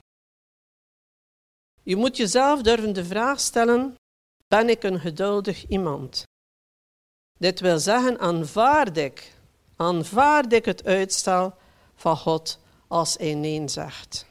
Je 1.83 1.97
moet 1.97 2.17
jezelf 2.17 2.63
durven 2.63 2.93
de 2.93 3.05
vraag 3.05 3.41
stellen: 3.41 3.95
ben 4.49 4.69
ik 4.69 4.83
een 4.83 5.01
geduldig 5.01 5.69
iemand? 5.69 6.23
Dit 7.39 7.61
wil 7.61 7.79
zeggen, 7.79 8.19
aanvaard 8.19 8.97
ik, 8.97 9.33
aanvaard 9.77 10.53
ik 10.53 10.65
het 10.65 10.85
uitstel 10.85 11.55
van 11.95 12.17
God 12.17 12.59
als 12.89 13.17
hij 13.17 13.35
nee 13.35 13.69
zegt. 13.69 14.27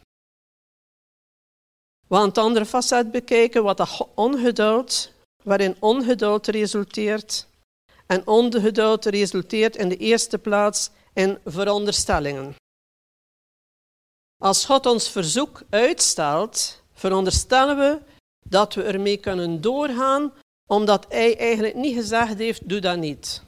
Het 2.08 2.38
andere 2.38 2.66
facet 2.66 3.12
bekijken, 3.12 3.64
wat 3.64 3.78
dat 3.78 4.08
ongeduld, 4.16 5.12
waarin 5.44 5.76
ongeduld 5.80 6.48
resulteert. 6.48 7.48
En 8.06 8.28
ongeduld 8.28 9.06
resulteert 9.06 9.76
in 9.76 9.90
de 9.90 9.98
eerste 9.98 10.38
plaats 10.38 10.90
in 11.14 11.40
veronderstellingen. 11.46 12.56
Als 14.42 14.66
God 14.66 14.86
ons 14.86 15.10
verzoek 15.10 15.62
uitstelt, 15.70 16.84
veronderstellen 16.94 17.78
we 17.78 18.02
dat 18.46 18.74
we 18.74 18.84
ermee 18.84 19.18
kunnen 19.18 19.62
doorgaan, 19.62 20.34
omdat 20.70 21.06
Hij 21.10 21.38
eigenlijk 21.38 21.76
niet 21.76 21.96
gezegd 21.96 22.38
heeft, 22.38 22.70
doe 22.70 22.80
dat 22.80 22.98
niet. 22.98 23.42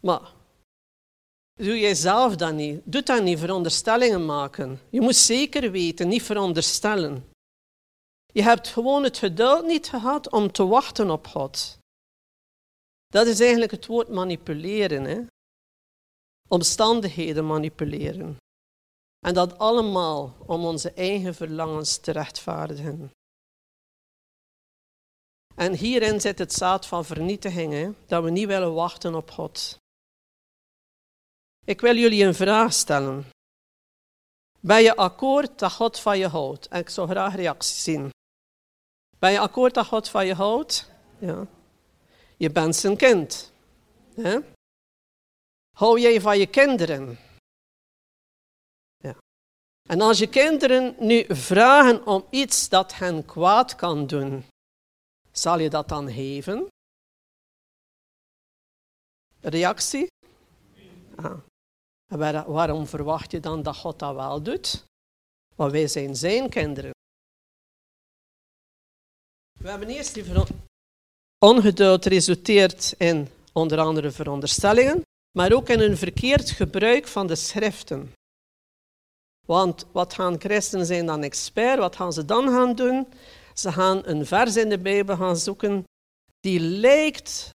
Maar 0.00 0.34
Doe 1.56 1.78
jij 1.78 1.94
zelf 1.94 2.36
dat 2.36 2.52
niet. 2.52 2.80
Doe 2.84 3.02
dat 3.02 3.22
niet, 3.22 3.38
veronderstellingen 3.38 4.24
maken. 4.24 4.80
Je 4.90 5.00
moet 5.00 5.16
zeker 5.16 5.70
weten, 5.70 6.08
niet 6.08 6.22
veronderstellen. 6.22 7.30
Je 8.32 8.42
hebt 8.42 8.68
gewoon 8.68 9.02
het 9.02 9.18
geduld 9.18 9.66
niet 9.66 9.88
gehad 9.88 10.30
om 10.30 10.52
te 10.52 10.66
wachten 10.66 11.10
op 11.10 11.26
God. 11.26 11.78
Dat 13.06 13.26
is 13.26 13.40
eigenlijk 13.40 13.70
het 13.70 13.86
woord 13.86 14.08
manipuleren. 14.08 15.04
Hè? 15.04 15.20
Omstandigheden 16.48 17.46
manipuleren. 17.46 18.36
En 19.26 19.34
dat 19.34 19.58
allemaal 19.58 20.36
om 20.46 20.64
onze 20.64 20.92
eigen 20.92 21.34
verlangens 21.34 21.96
te 21.96 22.10
rechtvaardigen. 22.10 23.10
En 25.54 25.72
hierin 25.72 26.20
zit 26.20 26.38
het 26.38 26.52
zaad 26.52 26.86
van 26.86 27.04
vernietiging, 27.04 27.94
dat 28.06 28.22
we 28.22 28.30
niet 28.30 28.46
willen 28.46 28.74
wachten 28.74 29.14
op 29.14 29.30
God. 29.30 29.78
Ik 31.64 31.80
wil 31.80 31.96
jullie 31.96 32.24
een 32.24 32.34
vraag 32.34 32.72
stellen. 32.72 33.24
Ben 34.60 34.82
je 34.82 34.96
akkoord 34.96 35.58
dat 35.58 35.72
God 35.72 35.98
van 35.98 36.18
je 36.18 36.28
houdt? 36.28 36.68
En 36.68 36.80
ik 36.80 36.88
zou 36.88 37.08
graag 37.08 37.34
reacties 37.34 37.82
zien. 37.82 38.10
Ben 39.18 39.32
je 39.32 39.38
akkoord 39.38 39.74
dat 39.74 39.86
God 39.86 40.08
van 40.08 40.26
je 40.26 40.34
houdt? 40.34 40.90
Ja. 41.18 41.46
Je 42.36 42.50
bent 42.50 42.76
zijn 42.76 42.96
kind. 42.96 43.52
Hè? 44.14 44.38
Hou 45.76 46.00
jij 46.00 46.20
van 46.20 46.38
je 46.38 46.46
kinderen? 46.46 47.18
Ja. 48.96 49.16
En 49.88 50.00
als 50.00 50.18
je 50.18 50.28
kinderen 50.28 50.96
nu 50.98 51.24
vragen 51.28 52.06
om 52.06 52.26
iets 52.30 52.68
dat 52.68 52.94
hen 52.94 53.24
kwaad 53.24 53.74
kan 53.74 54.06
doen, 54.06 54.44
zal 55.32 55.58
je 55.58 55.70
dat 55.70 55.88
dan 55.88 56.12
geven? 56.12 56.68
Reactie? 59.40 60.06
Ah. 61.16 61.38
Waarom 62.46 62.86
verwacht 62.86 63.30
je 63.30 63.40
dan 63.40 63.62
dat 63.62 63.76
God 63.76 63.98
dat 63.98 64.14
wel 64.14 64.42
doet? 64.42 64.84
Want 65.54 65.72
wij 65.72 65.88
zijn 65.88 66.16
zijn 66.16 66.48
kinderen. 66.48 66.90
We 69.60 69.68
hebben 69.68 69.88
eerst 69.88 70.14
die 70.14 70.24
ongeduld 71.38 72.04
resulteert 72.04 72.94
in 72.98 73.28
onder 73.52 73.78
andere 73.78 74.10
veronderstellingen, 74.10 75.05
maar 75.36 75.52
ook 75.52 75.68
in 75.68 75.80
een 75.80 75.96
verkeerd 75.96 76.50
gebruik 76.50 77.08
van 77.08 77.26
de 77.26 77.34
schriften. 77.34 78.12
Want 79.46 79.86
wat 79.92 80.14
gaan 80.14 80.40
christenen 80.40 80.86
zijn 80.86 81.06
dan 81.06 81.22
expert? 81.22 81.78
Wat 81.78 81.96
gaan 81.96 82.12
ze 82.12 82.24
dan 82.24 82.48
gaan 82.48 82.74
doen? 82.74 83.06
Ze 83.54 83.72
gaan 83.72 84.06
een 84.06 84.26
vers 84.26 84.56
in 84.56 84.68
de 84.68 84.78
Bijbel 84.78 85.16
gaan 85.16 85.36
zoeken 85.36 85.84
die 86.40 86.60
lijkt 86.60 87.50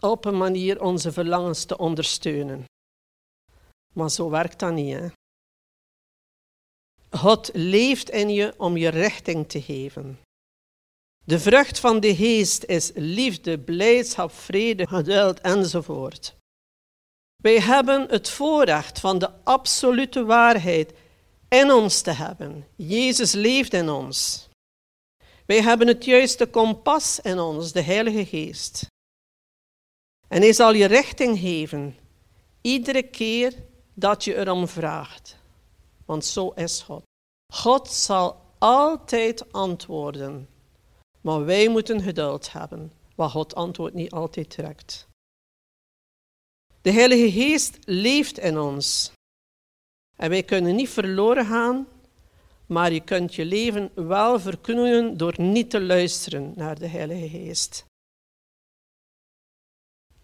op 0.00 0.24
een 0.24 0.36
manier 0.36 0.82
onze 0.82 1.12
verlangens 1.12 1.64
te 1.64 1.78
ondersteunen. 1.78 2.64
Maar 3.94 4.10
zo 4.10 4.30
werkt 4.30 4.58
dat 4.58 4.72
niet. 4.72 4.94
Hè? 4.94 5.08
God 7.10 7.50
leeft 7.52 8.10
in 8.10 8.30
je 8.30 8.54
om 8.56 8.76
je 8.76 8.88
richting 8.88 9.48
te 9.48 9.62
geven. 9.62 10.18
De 11.24 11.38
vrucht 11.38 11.80
van 11.80 12.00
de 12.00 12.16
geest 12.16 12.64
is 12.64 12.90
liefde, 12.94 13.58
blijdschap, 13.58 14.32
vrede, 14.32 14.86
geduld 14.86 15.40
enzovoort. 15.40 16.36
Wij 17.46 17.60
hebben 17.60 18.08
het 18.08 18.28
voorrecht 18.28 19.00
van 19.00 19.18
de 19.18 19.30
absolute 19.44 20.24
waarheid 20.24 20.92
in 21.48 21.70
ons 21.70 22.00
te 22.00 22.10
hebben. 22.10 22.66
Jezus 22.76 23.32
leeft 23.32 23.72
in 23.72 23.88
ons. 23.88 24.48
Wij 25.44 25.62
hebben 25.62 25.86
het 25.86 26.04
juiste 26.04 26.46
kompas 26.46 27.20
in 27.20 27.38
ons, 27.38 27.72
de 27.72 27.80
Heilige 27.80 28.26
Geest. 28.26 28.86
En 30.28 30.40
hij 30.40 30.52
zal 30.52 30.72
je 30.72 30.86
richting 30.86 31.38
geven, 31.38 31.96
iedere 32.60 33.02
keer 33.02 33.54
dat 33.94 34.24
je 34.24 34.36
erom 34.36 34.68
vraagt. 34.68 35.36
Want 36.04 36.24
zo 36.24 36.50
is 36.50 36.82
God. 36.82 37.02
God 37.52 37.88
zal 37.88 38.40
altijd 38.58 39.52
antwoorden 39.52 40.48
Maar 41.20 41.44
wij 41.44 41.68
moeten 41.68 42.02
geduld 42.02 42.52
hebben, 42.52 42.92
wat 43.14 43.30
God 43.30 43.54
antwoord 43.54 43.94
niet 43.94 44.12
altijd 44.12 44.50
trekt. 44.50 45.08
De 46.86 46.92
Heilige 46.92 47.30
Geest 47.30 47.78
leeft 47.84 48.38
in 48.38 48.58
ons. 48.58 49.12
En 50.16 50.30
wij 50.30 50.42
kunnen 50.42 50.74
niet 50.76 50.88
verloren 50.88 51.46
gaan, 51.46 51.88
maar 52.66 52.92
je 52.92 53.00
kunt 53.00 53.34
je 53.34 53.44
leven 53.44 53.90
wel 53.94 54.40
verknoeien 54.40 55.16
door 55.16 55.40
niet 55.40 55.70
te 55.70 55.80
luisteren 55.80 56.52
naar 56.56 56.78
de 56.78 56.86
Heilige 56.86 57.28
Geest. 57.28 57.84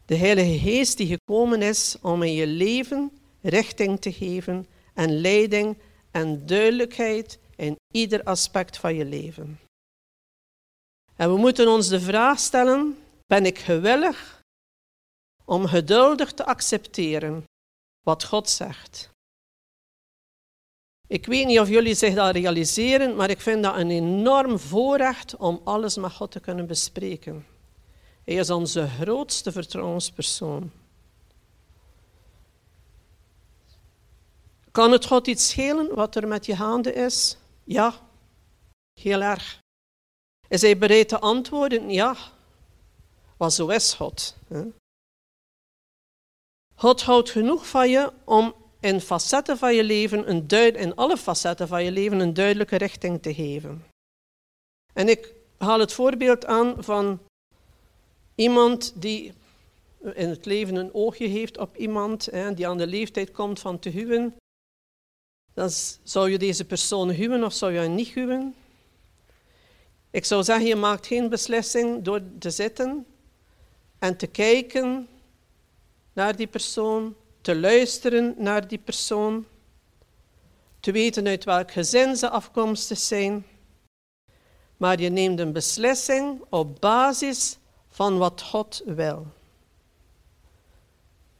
De 0.04 0.16
Heilige 0.16 0.58
Geest 0.58 0.96
die 0.96 1.06
gekomen 1.06 1.62
is 1.62 1.96
om 2.02 2.22
in 2.22 2.32
je 2.32 2.46
leven 2.46 3.12
richting 3.40 4.00
te 4.00 4.12
geven 4.12 4.66
en 4.94 5.20
leiding 5.20 5.78
en 6.10 6.46
duidelijkheid 6.46 7.38
in 7.56 7.76
ieder 7.92 8.22
aspect 8.22 8.76
van 8.76 8.94
je 8.94 9.04
leven. 9.04 9.60
En 11.16 11.32
we 11.32 11.36
moeten 11.36 11.68
ons 11.68 11.88
de 11.88 12.00
vraag 12.00 12.38
stellen, 12.38 12.98
ben 13.26 13.46
ik 13.46 13.58
gewillig 13.58 14.41
om 15.52 15.66
geduldig 15.66 16.32
te 16.32 16.44
accepteren 16.44 17.44
wat 18.02 18.24
God 18.24 18.48
zegt? 18.48 19.10
Ik 21.06 21.26
weet 21.26 21.46
niet 21.46 21.60
of 21.60 21.68
jullie 21.68 21.94
zich 21.94 22.14
dat 22.14 22.34
realiseren, 22.34 23.16
maar 23.16 23.30
ik 23.30 23.40
vind 23.40 23.62
dat 23.62 23.76
een 23.76 23.90
enorm 23.90 24.58
voorrecht 24.58 25.36
om 25.36 25.60
alles 25.64 25.96
met 25.96 26.12
God 26.12 26.30
te 26.30 26.40
kunnen 26.40 26.66
bespreken. 26.66 27.46
Hij 28.24 28.34
is 28.34 28.50
onze 28.50 28.88
grootste 28.88 29.52
vertrouwenspersoon. 29.52 30.70
Kan 34.70 34.92
het 34.92 35.06
God 35.06 35.26
iets 35.26 35.48
schelen 35.48 35.94
wat 35.94 36.16
er 36.16 36.28
met 36.28 36.46
je 36.46 36.54
handen 36.54 36.94
is? 36.94 37.36
Ja, 37.64 37.94
heel 39.00 39.20
erg. 39.20 39.58
Is 40.48 40.62
hij 40.62 40.78
bereid 40.78 41.08
te 41.08 41.18
antwoorden? 41.18 41.90
Ja. 41.90 42.16
Want 43.36 43.52
zo 43.52 43.68
is 43.68 43.92
God. 43.92 44.36
God 46.82 47.02
houdt 47.02 47.30
genoeg 47.30 47.68
van 47.68 47.90
je 47.90 48.12
om 48.24 48.54
in 48.80 49.00
facetten 49.00 49.58
van 49.58 49.74
je 49.74 49.84
leven, 49.84 50.30
een 50.30 50.48
duid, 50.48 50.76
in 50.76 50.94
alle 50.94 51.16
facetten 51.16 51.68
van 51.68 51.84
je 51.84 51.90
leven, 51.90 52.20
een 52.20 52.34
duidelijke 52.34 52.76
richting 52.76 53.22
te 53.22 53.34
geven. 53.34 53.84
En 54.92 55.08
ik 55.08 55.34
haal 55.58 55.80
het 55.80 55.92
voorbeeld 55.92 56.46
aan 56.46 56.84
van 56.84 57.18
iemand 58.34 58.92
die 58.94 59.32
in 60.14 60.28
het 60.28 60.44
leven 60.46 60.76
een 60.76 60.94
oogje 60.94 61.26
heeft 61.26 61.58
op 61.58 61.76
iemand, 61.76 62.24
hè, 62.24 62.54
die 62.54 62.68
aan 62.68 62.78
de 62.78 62.86
leeftijd 62.86 63.30
komt 63.30 63.60
van 63.60 63.78
te 63.78 63.88
huwen. 63.88 64.34
Dan 65.54 65.70
zou 66.02 66.30
je 66.30 66.38
deze 66.38 66.64
persoon 66.64 67.10
huwen 67.10 67.44
of 67.44 67.52
zou 67.52 67.72
je 67.72 67.78
hem 67.78 67.94
niet 67.94 68.08
huwen? 68.08 68.54
Ik 70.10 70.24
zou 70.24 70.42
zeggen, 70.42 70.66
je 70.66 70.76
maakt 70.76 71.06
geen 71.06 71.28
beslissing 71.28 72.02
door 72.04 72.22
te 72.38 72.50
zitten 72.50 73.06
en 73.98 74.16
te 74.16 74.26
kijken 74.26 75.06
naar 76.12 76.36
die 76.36 76.46
persoon, 76.46 77.16
te 77.40 77.56
luisteren 77.56 78.34
naar 78.38 78.68
die 78.68 78.78
persoon, 78.78 79.46
te 80.80 80.92
weten 80.92 81.26
uit 81.26 81.44
welk 81.44 81.70
gezin 81.70 82.16
ze 82.16 82.28
afkomstig 82.28 82.98
zijn. 82.98 83.46
Maar 84.76 85.00
je 85.00 85.08
neemt 85.08 85.38
een 85.38 85.52
beslissing 85.52 86.44
op 86.48 86.80
basis 86.80 87.58
van 87.88 88.18
wat 88.18 88.42
God 88.42 88.82
wil. 88.84 89.26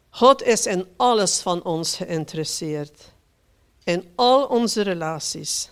God 0.09 0.43
is 0.43 0.67
in 0.67 0.87
alles 0.97 1.41
van 1.41 1.63
ons 1.63 1.97
geïnteresseerd, 1.97 3.13
in 3.85 4.13
al 4.15 4.47
onze 4.47 4.83
relaties. 4.83 5.71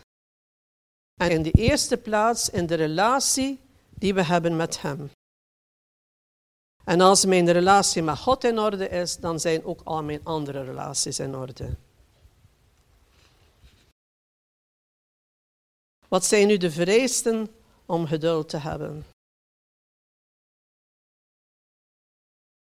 En 1.20 1.30
in 1.30 1.42
de 1.42 1.50
eerste 1.50 1.96
plaats 1.96 2.50
in 2.50 2.66
de 2.66 2.74
relatie 2.74 3.60
die 3.90 4.14
we 4.14 4.22
hebben 4.22 4.56
met 4.56 4.80
Hem. 4.80 5.10
En 6.90 7.00
als 7.00 7.24
mijn 7.24 7.52
relatie 7.52 8.02
met 8.02 8.18
God 8.18 8.44
in 8.44 8.58
orde 8.58 8.88
is, 8.88 9.16
dan 9.16 9.40
zijn 9.40 9.64
ook 9.64 9.80
al 9.84 10.02
mijn 10.02 10.24
andere 10.24 10.64
relaties 10.64 11.18
in 11.18 11.34
orde. 11.34 11.76
Wat 16.08 16.24
zijn 16.24 16.46
nu 16.46 16.56
de 16.56 16.70
vereisten 16.70 17.48
om 17.86 18.06
geduld 18.06 18.48
te 18.48 18.56
hebben? 18.56 19.06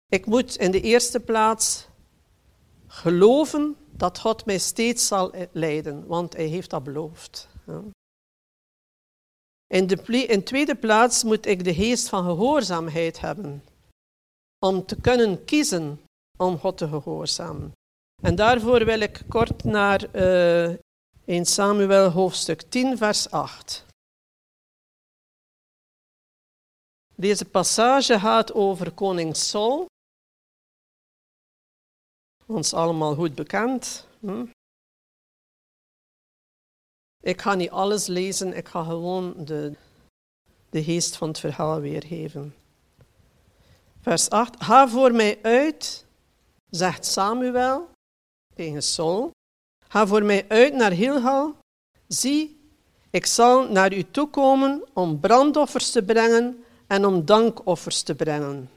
Ik 0.07 0.27
moet 0.27 0.57
in 0.57 0.71
de 0.71 0.81
eerste 0.81 1.21
plaats 1.21 1.87
geloven 2.87 3.77
dat 3.91 4.19
God 4.19 4.45
mij 4.47 4.59
steeds 4.59 5.07
zal 5.07 5.35
leiden, 5.53 6.07
want 6.07 6.33
Hij 6.33 6.47
heeft 6.47 6.71
dat 6.71 6.85
beloofd. 6.85 7.49
In 9.67 9.87
de 9.87 10.43
tweede 10.45 10.75
plaats 10.75 11.25
moet 11.25 11.47
ik 11.47 11.65
de 11.65 11.75
geest 11.75 12.09
van 12.09 12.25
gehoorzaamheid 12.25 13.21
hebben 13.21 13.63
om 14.59 14.87
te 14.87 15.01
kunnen 15.01 15.45
kiezen 15.45 16.01
om 16.37 16.59
God 16.59 16.79
te 16.79 16.89
gehoorzamen. 16.89 17.73
En 18.23 18.35
daarvoor 18.35 18.85
wil 18.85 19.01
ik 19.01 19.23
kort 19.29 19.65
naar 19.65 20.15
uh, 20.15 20.65
eh, 20.65 20.79
1 21.25 21.45
Samuel 21.45 22.11
hoofdstuk 22.11 22.63
10, 22.63 22.97
vers 22.97 23.31
8. 23.31 23.87
Deze 27.15 27.45
passage 27.45 28.19
gaat 28.19 28.53
over 28.53 28.93
koning 28.93 29.37
Saul. 29.37 29.87
Ons 32.47 32.75
allemaal 32.75 33.15
goed 33.15 33.35
bekend. 33.35 34.07
Ik 37.21 37.41
ga 37.41 37.55
niet 37.55 37.71
alles 37.71 38.07
lezen, 38.07 38.57
ik 38.57 38.69
ga 38.69 38.85
gewoon 38.85 39.45
de, 39.45 39.77
de 40.71 40.85
geest 40.85 41.17
van 41.17 41.29
het 41.29 41.39
verhaal 41.39 41.81
weergeven. 41.81 42.55
Vers 44.01 44.31
8. 44.31 44.65
Ga 44.65 44.89
voor 44.89 45.13
mij 45.13 45.39
uit, 45.43 46.07
zegt 46.71 47.07
Samuel 47.07 47.89
tegen 48.55 48.83
Saul. 48.83 49.31
Ga 49.89 50.07
voor 50.07 50.23
mij 50.23 50.45
uit 50.49 50.75
naar 50.75 50.91
Hilgal. 50.91 51.55
Zie, 52.09 52.61
ik 53.11 53.27
zal 53.27 53.69
naar 53.69 53.95
u 53.95 54.03
toekomen 54.11 54.85
om 54.93 55.21
brandoffers 55.21 55.91
te 55.91 56.03
brengen 56.03 56.65
en 56.87 57.05
om 57.05 57.25
dankoffers 57.25 58.03
te 58.03 58.15
brengen. 58.15 58.71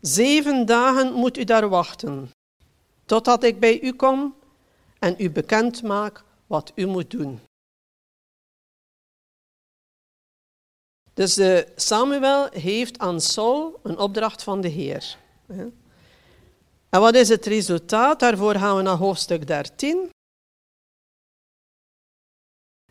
Zeven 0.00 0.66
dagen 0.66 1.12
moet 1.12 1.38
u 1.38 1.44
daar 1.44 1.68
wachten, 1.68 2.30
totdat 3.04 3.42
ik 3.42 3.60
bij 3.60 3.80
u 3.80 3.92
kom 3.92 4.34
en 4.98 5.14
u 5.18 5.30
bekend 5.30 5.82
maak 5.82 6.24
wat 6.46 6.72
u 6.74 6.86
moet 6.86 7.10
doen. 7.10 7.40
Dus 11.14 11.34
de 11.34 11.72
Samuel 11.76 12.50
heeft 12.50 12.98
aan 12.98 13.20
Saul 13.20 13.80
een 13.82 13.98
opdracht 13.98 14.42
van 14.42 14.60
de 14.60 14.68
Heer. 14.68 15.18
En 16.88 17.00
wat 17.00 17.14
is 17.14 17.28
het 17.28 17.46
resultaat? 17.46 18.20
Daarvoor 18.20 18.54
gaan 18.54 18.76
we 18.76 18.82
naar 18.82 18.96
hoofdstuk 18.96 19.46
13. 19.46 20.10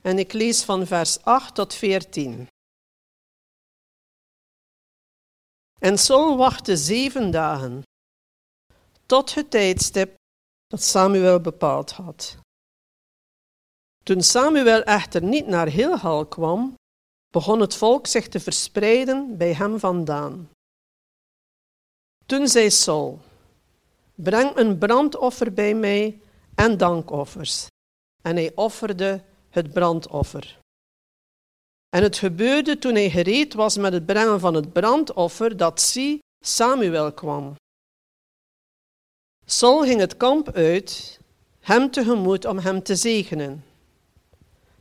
En 0.02 0.18
ik 0.18 0.34
lees 0.34 0.64
van 0.64 0.88
vers 0.88 1.24
8 1.24 1.56
tot 1.56 1.74
14. 1.74 2.48
En 5.80 5.98
Saul 5.98 6.38
wachtte 6.38 6.78
zeven 6.78 7.32
dagen, 7.32 7.84
tot 9.06 9.34
het 9.34 9.52
tijdstip 9.52 10.16
dat 10.68 10.84
Samuel 10.84 11.40
bepaald 11.40 11.92
had. 11.92 12.38
Toen 14.04 14.22
Samuel 14.22 14.84
echter 14.84 15.24
niet 15.24 15.48
naar 15.48 15.68
Hilhal 15.68 16.26
kwam, 16.26 16.76
begon 17.32 17.60
het 17.60 17.76
volk 17.76 18.08
zich 18.08 18.28
te 18.28 18.40
verspreiden 18.40 19.38
bij 19.38 19.54
hem 19.54 19.80
vandaan. 19.80 20.50
Toen 22.26 22.48
zei 22.48 22.72
Saul, 22.72 23.20
breng 24.16 24.56
een 24.56 24.78
brandoffer 24.78 25.54
bij 25.54 25.74
mij 25.74 26.22
en 26.56 26.78
dankoffers. 26.78 27.68
En 28.22 28.36
hij 28.36 28.52
offerde 28.56 29.24
het 29.50 29.74
brandoffer. 29.74 30.60
En 31.90 32.04
het 32.04 32.18
gebeurde 32.18 32.80
toen 32.80 32.94
hij 32.94 33.10
gereed 33.10 33.54
was 33.54 33.78
met 33.78 33.94
het 33.94 34.06
brengen 34.06 34.40
van 34.40 34.54
het 34.54 34.74
brandoffer, 34.74 35.58
dat 35.58 35.82
zie 35.82 36.20
Samuel 36.46 37.14
kwam. 37.14 37.56
Saul 39.46 39.84
ging 39.84 40.00
het 40.00 40.18
kamp 40.18 40.52
uit, 40.52 41.20
hem 41.60 41.92
tegemoet 41.92 42.46
om 42.46 42.58
hem 42.58 42.84
te 42.84 42.96
zegenen. 42.96 43.66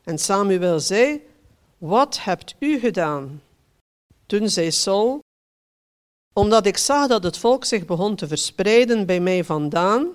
En 0.05 0.19
Samuel 0.19 0.81
zei, 0.81 1.30
wat 1.81 2.25
hebt 2.25 2.55
u 2.59 2.79
gedaan? 2.79 3.43
Toen 4.27 4.49
zei 4.49 4.71
Saul, 4.71 5.21
omdat 6.35 6.67
ik 6.67 6.77
zag 6.77 7.09
dat 7.09 7.23
het 7.23 7.39
volk 7.39 7.65
zich 7.65 7.87
begon 7.87 8.17
te 8.17 8.29
verspreiden 8.29 9.07
bij 9.07 9.21
mij 9.21 9.45
vandaan, 9.45 10.09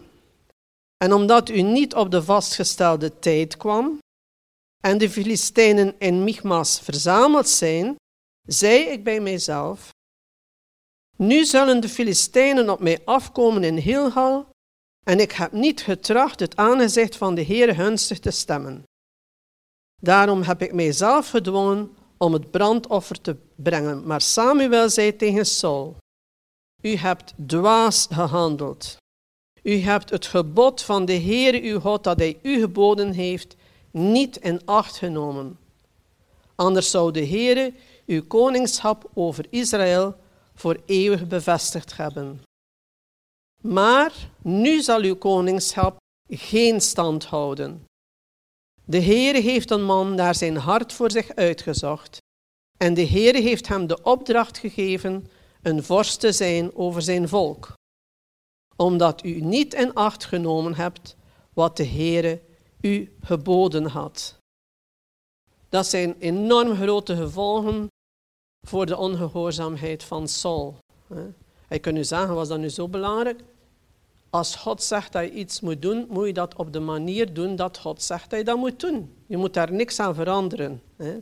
en 0.97 1.13
omdat 1.13 1.49
u 1.49 1.61
niet 1.61 1.95
op 1.95 2.11
de 2.11 2.23
vastgestelde 2.23 3.19
tijd 3.19 3.57
kwam, 3.57 3.97
en 4.83 4.97
de 4.97 5.09
Filistijnen 5.09 5.95
in 5.99 6.23
Michmas 6.23 6.79
verzameld 6.79 7.47
zijn, 7.47 7.95
zei 8.47 8.79
ik 8.79 9.03
bij 9.03 9.19
mijzelf, 9.19 9.89
nu 11.17 11.45
zullen 11.45 11.81
de 11.81 11.89
Filistijnen 11.89 12.69
op 12.69 12.79
mij 12.79 13.01
afkomen 13.05 13.63
in 13.63 13.77
Hilgal, 13.77 14.49
en 15.03 15.19
ik 15.19 15.31
heb 15.31 15.51
niet 15.51 15.81
getracht 15.81 16.39
het 16.39 16.55
aangezicht 16.55 17.15
van 17.15 17.35
de 17.35 17.41
Heer 17.41 17.75
gunstig 17.75 18.19
te 18.19 18.31
stemmen. 18.31 18.83
Daarom 20.05 20.41
heb 20.41 20.61
ik 20.61 20.73
mijzelf 20.73 21.29
gedwongen 21.29 21.95
om 22.17 22.33
het 22.33 22.51
brandoffer 22.51 23.21
te 23.21 23.35
brengen. 23.55 24.05
Maar 24.05 24.21
Samuel 24.21 24.89
zei 24.89 25.15
tegen 25.15 25.45
Saul, 25.45 25.97
u 26.81 26.95
hebt 26.95 27.33
dwaas 27.45 28.07
gehandeld. 28.11 28.97
U 29.63 29.77
hebt 29.79 30.09
het 30.09 30.25
gebod 30.25 30.81
van 30.81 31.05
de 31.05 31.19
Heere 31.19 31.61
uw 31.61 31.79
God 31.79 32.03
dat 32.03 32.19
hij 32.19 32.39
u 32.41 32.59
geboden 32.59 33.11
heeft, 33.11 33.55
niet 33.91 34.37
in 34.37 34.61
acht 34.65 34.97
genomen. 34.97 35.57
Anders 36.55 36.89
zou 36.89 37.11
de 37.11 37.25
Heere 37.25 37.73
uw 38.05 38.23
koningschap 38.27 39.09
over 39.13 39.45
Israël 39.49 40.15
voor 40.55 40.77
eeuwig 40.85 41.27
bevestigd 41.27 41.97
hebben. 41.97 42.41
Maar 43.61 44.13
nu 44.41 44.81
zal 44.81 45.01
uw 45.01 45.15
koningschap 45.15 45.97
geen 46.29 46.81
stand 46.81 47.25
houden. 47.25 47.85
De 48.85 49.01
Heere 49.01 49.41
heeft 49.41 49.71
een 49.71 49.83
man 49.83 50.15
naar 50.15 50.35
zijn 50.35 50.57
hart 50.57 50.93
voor 50.93 51.11
zich 51.11 51.35
uitgezocht, 51.35 52.17
en 52.77 52.93
de 52.93 53.07
Heere 53.07 53.41
heeft 53.41 53.67
hem 53.67 53.87
de 53.87 54.03
opdracht 54.03 54.57
gegeven 54.57 55.27
een 55.61 55.83
vorst 55.83 56.19
te 56.19 56.31
zijn 56.31 56.75
over 56.75 57.01
zijn 57.01 57.27
volk, 57.27 57.73
omdat 58.75 59.23
u 59.23 59.41
niet 59.41 59.73
in 59.73 59.93
acht 59.93 60.25
genomen 60.25 60.75
hebt 60.75 61.15
wat 61.53 61.77
de 61.77 61.85
Heere 61.85 62.41
u 62.81 63.15
geboden 63.21 63.85
had. 63.85 64.37
Dat 65.69 65.87
zijn 65.87 66.15
enorm 66.19 66.75
grote 66.75 67.15
gevolgen 67.15 67.87
voor 68.67 68.85
de 68.85 68.97
ongehoorzaamheid 68.97 70.03
van 70.03 70.27
Saul. 70.27 70.77
Hij 71.67 71.79
kan 71.79 71.95
u 71.95 72.03
zeggen, 72.03 72.35
was 72.35 72.47
dat 72.47 72.59
nu 72.59 72.69
zo 72.69 72.87
belangrijk? 72.87 73.43
Als 74.35 74.55
God 74.55 74.83
zegt 74.83 75.11
dat 75.11 75.23
je 75.23 75.31
iets 75.31 75.61
moet 75.61 75.81
doen, 75.81 76.05
moet 76.09 76.25
je 76.25 76.33
dat 76.33 76.55
op 76.55 76.73
de 76.73 76.79
manier 76.79 77.33
doen 77.33 77.55
dat 77.55 77.77
God 77.77 78.01
zegt 78.03 78.29
dat 78.29 78.39
je 78.39 78.45
dat 78.45 78.57
moet 78.57 78.79
doen. 78.79 79.15
Je 79.25 79.37
moet 79.37 79.53
daar 79.53 79.71
niks 79.71 79.99
aan 79.99 80.15
veranderen. 80.15 80.81
Hè? 80.95 81.21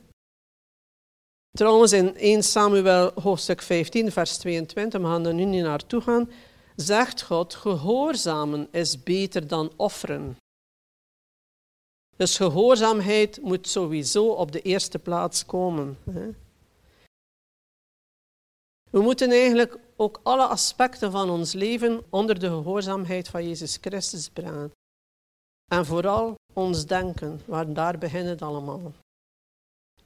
Trouwens, 1.52 1.92
in 1.92 2.16
1 2.16 2.44
Samuel 2.44 3.12
hoofdstuk 3.22 3.62
15, 3.62 4.12
vers 4.12 4.38
22, 4.38 5.02
we 5.02 5.08
gaan 5.08 5.26
er 5.26 5.34
nu 5.34 5.44
niet 5.44 5.64
naartoe 5.64 6.02
gaan, 6.02 6.32
zegt 6.76 7.22
God, 7.22 7.56
gehoorzamen 7.56 8.68
is 8.72 9.04
beter 9.04 9.48
dan 9.48 9.72
offeren. 9.76 10.38
Dus 12.16 12.38
gehoorzaamheid 12.38 13.42
moet 13.42 13.68
sowieso 13.68 14.28
op 14.28 14.52
de 14.52 14.62
eerste 14.62 15.00
plaats 15.00 15.46
komen. 15.46 15.98
Hè? 16.12 16.30
We 18.90 19.02
moeten 19.02 19.30
eigenlijk 19.32 19.78
ook 19.96 20.20
alle 20.24 20.46
aspecten 20.46 21.12
van 21.12 21.30
ons 21.30 21.54
leven 21.54 22.04
onder 22.10 22.40
de 22.40 22.48
gehoorzaamheid 22.48 23.28
van 23.28 23.48
Jezus 23.48 23.78
Christus 23.82 24.30
brengen. 24.30 24.72
En 25.72 25.86
vooral 25.86 26.36
ons 26.54 26.86
denken, 26.86 27.42
waar 27.46 27.74
daar 27.74 27.98
begint 27.98 28.28
het 28.28 28.42
allemaal. 28.42 28.92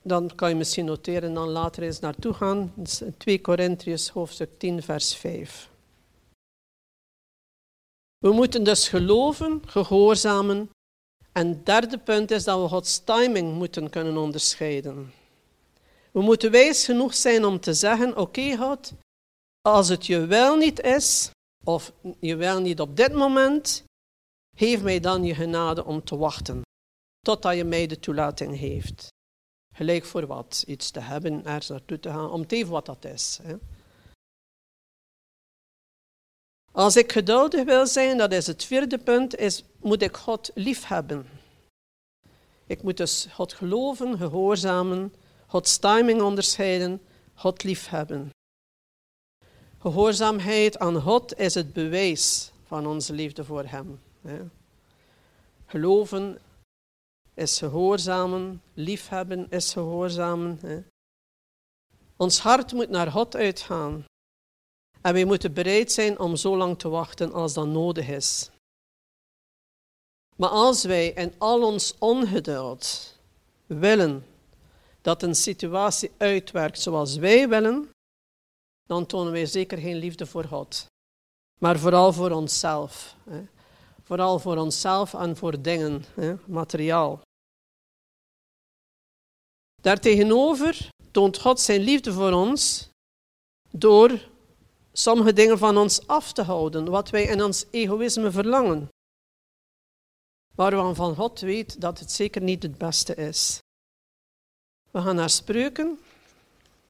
Dan 0.01 0.35
kan 0.35 0.49
je 0.49 0.55
misschien 0.55 0.85
noteren, 0.85 1.33
dan 1.33 1.49
later 1.49 1.83
eens 1.83 1.99
naartoe 1.99 2.33
gaan. 2.33 2.73
2 3.17 3.41
Korintiërs 3.41 4.09
hoofdstuk 4.09 4.59
10, 4.59 4.83
vers 4.83 5.15
5. 5.15 5.69
We 8.17 8.31
moeten 8.31 8.63
dus 8.63 8.87
geloven, 8.87 9.61
gehoorzamen. 9.65 10.69
En 11.31 11.47
het 11.47 11.65
derde 11.65 11.97
punt 11.97 12.31
is 12.31 12.43
dat 12.43 12.61
we 12.61 12.67
Gods 12.67 13.03
timing 13.03 13.53
moeten 13.53 13.89
kunnen 13.89 14.17
onderscheiden. 14.17 15.13
We 16.11 16.21
moeten 16.21 16.51
wijs 16.51 16.85
genoeg 16.85 17.15
zijn 17.15 17.45
om 17.45 17.59
te 17.59 17.73
zeggen: 17.73 18.17
Oké, 18.17 18.57
God, 18.57 18.93
als 19.67 19.89
het 19.89 20.05
je 20.05 20.25
wel 20.25 20.55
niet 20.55 20.81
is, 20.81 21.31
of 21.63 21.93
je 22.19 22.35
wel 22.35 22.59
niet 22.59 22.79
op 22.79 22.95
dit 22.95 23.13
moment, 23.13 23.83
geef 24.55 24.81
mij 24.81 24.99
dan 24.99 25.23
je 25.23 25.35
genade 25.35 25.85
om 25.85 26.03
te 26.03 26.17
wachten, 26.17 26.61
totdat 27.19 27.55
je 27.55 27.63
mij 27.63 27.87
de 27.87 27.99
toelating 27.99 28.57
heeft. 28.57 29.07
Gelijk 29.73 30.05
voor 30.05 30.27
wat? 30.27 30.63
Iets 30.67 30.91
te 30.91 30.99
hebben, 30.99 31.45
ergens 31.45 31.67
naartoe 31.67 31.99
te 31.99 32.09
gaan, 32.09 32.31
om 32.31 32.47
te 32.47 32.55
even 32.55 32.71
wat 32.71 32.85
dat 32.85 33.05
is. 33.05 33.39
Hè. 33.41 33.55
Als 36.71 36.95
ik 36.95 37.11
geduldig 37.11 37.63
wil 37.63 37.87
zijn, 37.87 38.17
dat 38.17 38.31
is 38.31 38.47
het 38.47 38.63
vierde 38.63 38.97
punt, 38.97 39.35
is, 39.35 39.63
moet 39.79 40.01
ik 40.01 40.17
God 40.17 40.51
lief 40.53 40.87
hebben. 40.87 41.29
Ik 42.65 42.83
moet 42.83 42.97
dus 42.97 43.27
God 43.31 43.53
geloven, 43.53 44.17
gehoorzamen, 44.17 45.13
Gods 45.47 45.77
timing 45.77 46.21
onderscheiden, 46.21 47.01
God 47.33 47.63
lief 47.63 47.87
hebben. 47.87 48.35
Gehoorzaamheid 49.79 50.79
aan 50.79 51.01
God 51.01 51.37
is 51.37 51.53
het 51.53 51.73
bewijs 51.73 52.51
van 52.63 52.87
onze 52.87 53.13
liefde 53.13 53.43
voor 53.43 53.63
Hem. 53.63 53.99
Geloven 55.65 56.39
is 57.33 57.57
gehoorzamen, 57.57 58.61
liefhebben 58.73 59.47
is 59.49 59.73
gehoorzamen. 59.73 60.59
Ons 62.15 62.39
hart 62.39 62.73
moet 62.73 62.89
naar 62.89 63.11
God 63.11 63.35
uitgaan. 63.35 64.05
En 65.01 65.13
wij 65.13 65.25
moeten 65.25 65.53
bereid 65.53 65.91
zijn 65.91 66.19
om 66.19 66.35
zo 66.35 66.57
lang 66.57 66.79
te 66.79 66.89
wachten 66.89 67.33
als 67.33 67.53
dat 67.53 67.67
nodig 67.67 68.07
is. 68.07 68.49
Maar 70.35 70.49
als 70.49 70.83
wij 70.83 71.07
in 71.07 71.33
al 71.37 71.63
ons 71.63 71.95
ongeduld 71.99 73.15
willen 73.65 74.25
dat 75.01 75.23
een 75.23 75.35
situatie 75.35 76.11
uitwerkt 76.17 76.79
zoals 76.79 77.15
wij 77.15 77.49
willen, 77.49 77.89
dan 78.87 79.05
tonen 79.05 79.31
wij 79.31 79.45
zeker 79.45 79.77
geen 79.77 79.97
liefde 79.97 80.25
voor 80.25 80.43
God. 80.43 80.85
Maar 81.59 81.79
vooral 81.79 82.13
voor 82.13 82.31
onszelf. 82.31 83.15
Hè. 83.29 83.45
Vooral 84.03 84.39
voor 84.39 84.57
onszelf 84.57 85.13
en 85.13 85.37
voor 85.37 85.61
dingen, 85.61 86.05
hè, 86.13 86.35
materiaal. 86.45 87.21
Daartegenover 89.81 90.89
toont 91.11 91.39
God 91.39 91.59
zijn 91.59 91.81
liefde 91.81 92.13
voor 92.13 92.31
ons 92.31 92.89
door 93.71 94.29
sommige 94.93 95.33
dingen 95.33 95.57
van 95.57 95.77
ons 95.77 96.07
af 96.07 96.33
te 96.33 96.41
houden, 96.41 96.89
wat 96.89 97.09
wij 97.09 97.23
in 97.23 97.43
ons 97.43 97.65
egoïsme 97.71 98.31
verlangen. 98.31 98.87
Waar 100.55 100.87
we 100.87 100.95
van 100.95 101.15
God 101.15 101.39
weten 101.39 101.79
dat 101.79 101.99
het 101.99 102.11
zeker 102.11 102.41
niet 102.41 102.63
het 102.63 102.77
beste 102.77 103.15
is. 103.15 103.59
We 104.91 105.01
gaan 105.01 105.15
naar 105.15 105.29
spreuken. 105.29 105.99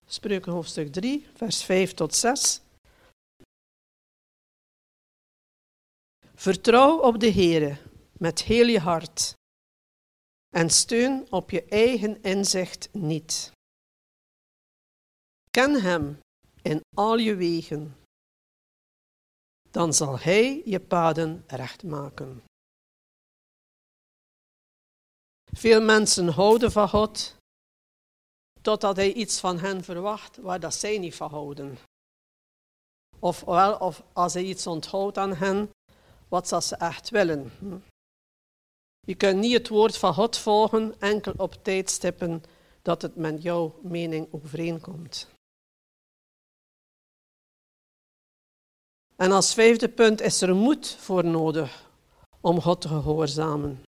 Spreuken 0.09 0.51
hoofdstuk 0.51 0.91
3, 0.91 1.27
vers 1.33 1.63
5 1.63 1.93
tot 1.93 2.15
6. 2.15 2.61
Vertrouw 6.33 6.99
op 6.99 7.19
de 7.19 7.31
Heere 7.31 7.77
met 8.17 8.41
heel 8.41 8.67
je 8.67 8.79
hart 8.79 9.33
en 10.49 10.69
steun 10.69 11.31
op 11.31 11.49
je 11.49 11.65
eigen 11.65 12.21
inzicht 12.21 12.93
niet. 12.93 13.51
Ken 15.51 15.81
Hem 15.81 16.19
in 16.61 16.81
al 16.95 17.17
je 17.17 17.35
wegen, 17.35 17.95
dan 19.71 19.93
zal 19.93 20.19
Hij 20.19 20.61
je 20.65 20.79
paden 20.79 21.43
recht 21.47 21.83
maken. 21.83 22.43
Veel 25.51 25.81
mensen 25.81 26.27
houden 26.27 26.71
van 26.71 26.89
God, 26.89 27.36
totdat 28.61 28.95
hij 28.95 29.13
iets 29.13 29.39
van 29.39 29.59
hen 29.59 29.83
verwacht 29.83 30.37
waar 30.37 30.59
dat 30.59 30.73
zij 30.73 30.97
niet 30.97 31.15
van 31.15 31.29
houden. 31.29 31.77
Of, 33.19 33.41
wel, 33.41 33.77
of 33.77 34.03
als 34.13 34.33
hij 34.33 34.43
iets 34.43 34.67
onthoudt 34.67 35.17
aan 35.17 35.33
hen, 35.33 35.69
wat 36.27 36.47
ze 36.47 36.75
echt 36.75 37.09
willen. 37.09 37.51
Je 38.99 39.15
kunt 39.15 39.39
niet 39.39 39.53
het 39.53 39.67
woord 39.67 39.97
van 39.97 40.13
God 40.13 40.37
volgen 40.37 40.99
enkel 40.99 41.33
op 41.37 41.63
tijdstippen 41.63 42.43
dat 42.81 43.01
het 43.01 43.15
met 43.15 43.41
jouw 43.41 43.79
mening 43.81 44.27
overeenkomt. 44.33 45.27
En 49.15 49.31
als 49.31 49.53
vijfde 49.53 49.89
punt 49.89 50.21
is 50.21 50.41
er 50.41 50.55
moed 50.55 50.95
voor 50.99 51.25
nodig 51.25 51.89
om 52.41 52.61
God 52.61 52.81
te 52.81 52.87
gehoorzamen 52.87 53.83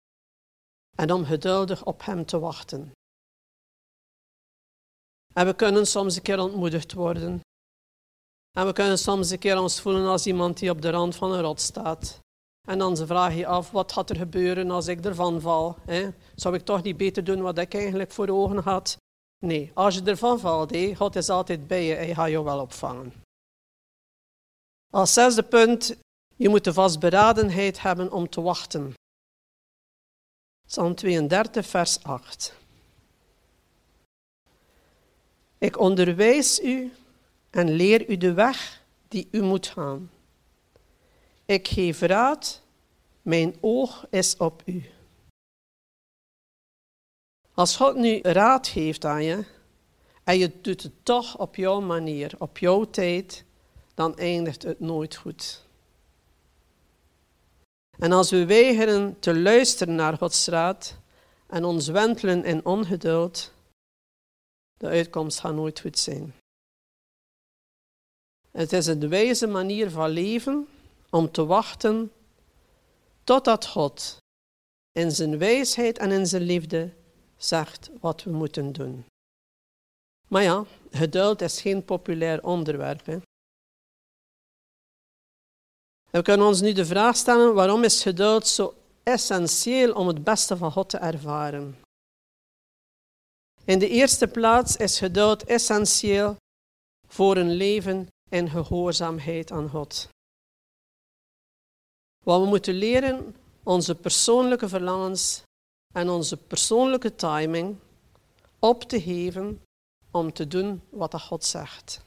en 0.95 1.11
om 1.11 1.25
geduldig 1.25 1.85
op 1.85 2.05
Hem 2.05 2.25
te 2.25 2.39
wachten. 2.39 2.91
En 5.37 5.45
we 5.45 5.53
kunnen 5.53 5.87
soms 5.87 6.15
een 6.15 6.21
keer 6.21 6.39
ontmoedigd 6.39 6.93
worden. 6.93 7.41
En 8.57 8.65
we 8.65 8.73
kunnen 8.73 8.97
soms 8.97 9.29
een 9.29 9.39
keer 9.39 9.59
ons 9.59 9.81
voelen 9.81 10.07
als 10.07 10.27
iemand 10.27 10.57
die 10.59 10.69
op 10.69 10.81
de 10.81 10.89
rand 10.89 11.15
van 11.15 11.31
een 11.31 11.41
rot 11.41 11.61
staat. 11.61 12.19
En 12.67 12.77
dan 12.77 12.97
vraag 12.97 13.35
je 13.35 13.47
af, 13.47 13.71
wat 13.71 13.91
gaat 13.91 14.09
er 14.09 14.15
gebeuren 14.15 14.71
als 14.71 14.87
ik 14.87 15.05
ervan 15.05 15.41
val? 15.41 15.77
Hè? 15.81 16.09
Zou 16.35 16.55
ik 16.55 16.61
toch 16.61 16.83
niet 16.83 16.97
beter 16.97 17.23
doen 17.23 17.41
wat 17.41 17.57
ik 17.57 17.73
eigenlijk 17.73 18.11
voor 18.11 18.27
ogen 18.27 18.57
had? 18.57 18.97
Nee, 19.45 19.71
als 19.73 19.95
je 19.95 20.01
ervan 20.03 20.39
valt, 20.39 20.77
God 20.95 21.15
is 21.15 21.29
altijd 21.29 21.67
bij 21.67 21.85
je 21.85 21.93
hij 21.93 22.13
gaat 22.13 22.29
je 22.29 22.43
wel 22.43 22.59
opvangen. 22.59 23.13
Als 24.93 25.13
zesde 25.13 25.43
punt, 25.43 25.95
je 26.35 26.49
moet 26.49 26.63
de 26.63 26.73
vastberadenheid 26.73 27.81
hebben 27.81 28.11
om 28.11 28.29
te 28.29 28.41
wachten. 28.41 28.93
Psalm 30.67 30.95
32, 30.95 31.65
vers 31.65 32.03
8. 32.03 32.55
Ik 35.57 35.79
onderwijs 35.79 36.59
u 36.59 36.91
en 37.49 37.69
leer 37.69 38.09
u 38.09 38.17
de 38.17 38.33
weg 38.33 38.83
die 39.07 39.27
u 39.31 39.41
moet 39.41 39.67
gaan. 39.67 40.11
Ik 41.45 41.67
geef 41.67 42.01
raad, 42.01 42.61
mijn 43.21 43.55
oog 43.61 44.05
is 44.09 44.37
op 44.37 44.61
u. 44.65 44.83
Als 47.53 47.75
God 47.75 47.95
nu 47.95 48.19
raad 48.21 48.67
geeft 48.67 49.05
aan 49.05 49.23
je, 49.23 49.45
en 50.23 50.37
je 50.37 50.51
doet 50.61 50.83
het 50.83 50.93
toch 51.03 51.37
op 51.37 51.55
jouw 51.55 51.79
manier, 51.79 52.33
op 52.37 52.57
jouw 52.57 52.83
tijd, 52.85 53.43
dan 53.93 54.17
eindigt 54.17 54.63
het 54.63 54.79
nooit 54.79 55.15
goed. 55.15 55.65
En 57.99 58.11
als 58.11 58.31
we 58.31 58.45
weigeren 58.45 59.19
te 59.19 59.39
luisteren 59.39 59.95
naar 59.95 60.17
Gods 60.17 60.47
raad 60.47 60.97
en 61.47 61.63
ons 61.63 61.87
wentelen 61.87 62.43
in 62.43 62.65
ongeduld, 62.65 63.53
de 64.77 64.87
uitkomst 64.87 65.39
gaat 65.39 65.53
nooit 65.53 65.79
goed 65.79 65.99
zijn. 65.99 66.33
Het 68.51 68.73
is 68.73 68.85
een 68.85 69.09
wijze 69.09 69.47
manier 69.47 69.91
van 69.91 70.09
leven 70.09 70.67
om 71.09 71.31
te 71.31 71.45
wachten 71.45 72.11
totdat 73.23 73.67
God 73.67 74.17
in 74.91 75.11
zijn 75.11 75.37
wijsheid 75.37 75.97
en 75.97 76.11
in 76.11 76.25
zijn 76.25 76.41
liefde 76.41 76.93
zegt 77.37 77.89
wat 77.99 78.23
we 78.23 78.31
moeten 78.31 78.71
doen. 78.71 79.05
Maar 80.27 80.43
ja, 80.43 80.65
geduld 80.91 81.41
is 81.41 81.61
geen 81.61 81.85
populair 81.85 82.43
onderwerp. 82.43 83.05
We 86.09 86.21
kunnen 86.21 86.47
ons 86.47 86.61
nu 86.61 86.73
de 86.73 86.85
vraag 86.85 87.15
stellen, 87.15 87.53
waarom 87.53 87.83
is 87.83 88.01
geduld 88.01 88.47
zo 88.47 88.75
essentieel 89.03 89.93
om 89.93 90.07
het 90.07 90.23
beste 90.23 90.57
van 90.57 90.71
God 90.71 90.89
te 90.89 90.97
ervaren? 90.97 91.77
In 93.67 93.79
de 93.79 93.89
eerste 93.89 94.27
plaats 94.27 94.75
is 94.75 94.99
geduld 94.99 95.43
essentieel 95.43 96.35
voor 97.07 97.37
een 97.37 97.51
leven 97.51 98.07
in 98.29 98.49
gehoorzaamheid 98.49 99.51
aan 99.51 99.69
God. 99.69 100.09
Wat 102.23 102.41
we 102.41 102.47
moeten 102.47 102.73
leren, 102.73 103.35
onze 103.63 103.95
persoonlijke 103.95 104.69
verlangens 104.69 105.41
en 105.93 106.09
onze 106.09 106.37
persoonlijke 106.37 107.15
timing 107.15 107.77
op 108.59 108.83
te 108.83 109.01
geven 109.01 109.63
om 110.11 110.33
te 110.33 110.47
doen 110.47 110.81
wat 110.89 111.21
God 111.21 111.43
zegt. 111.43 112.01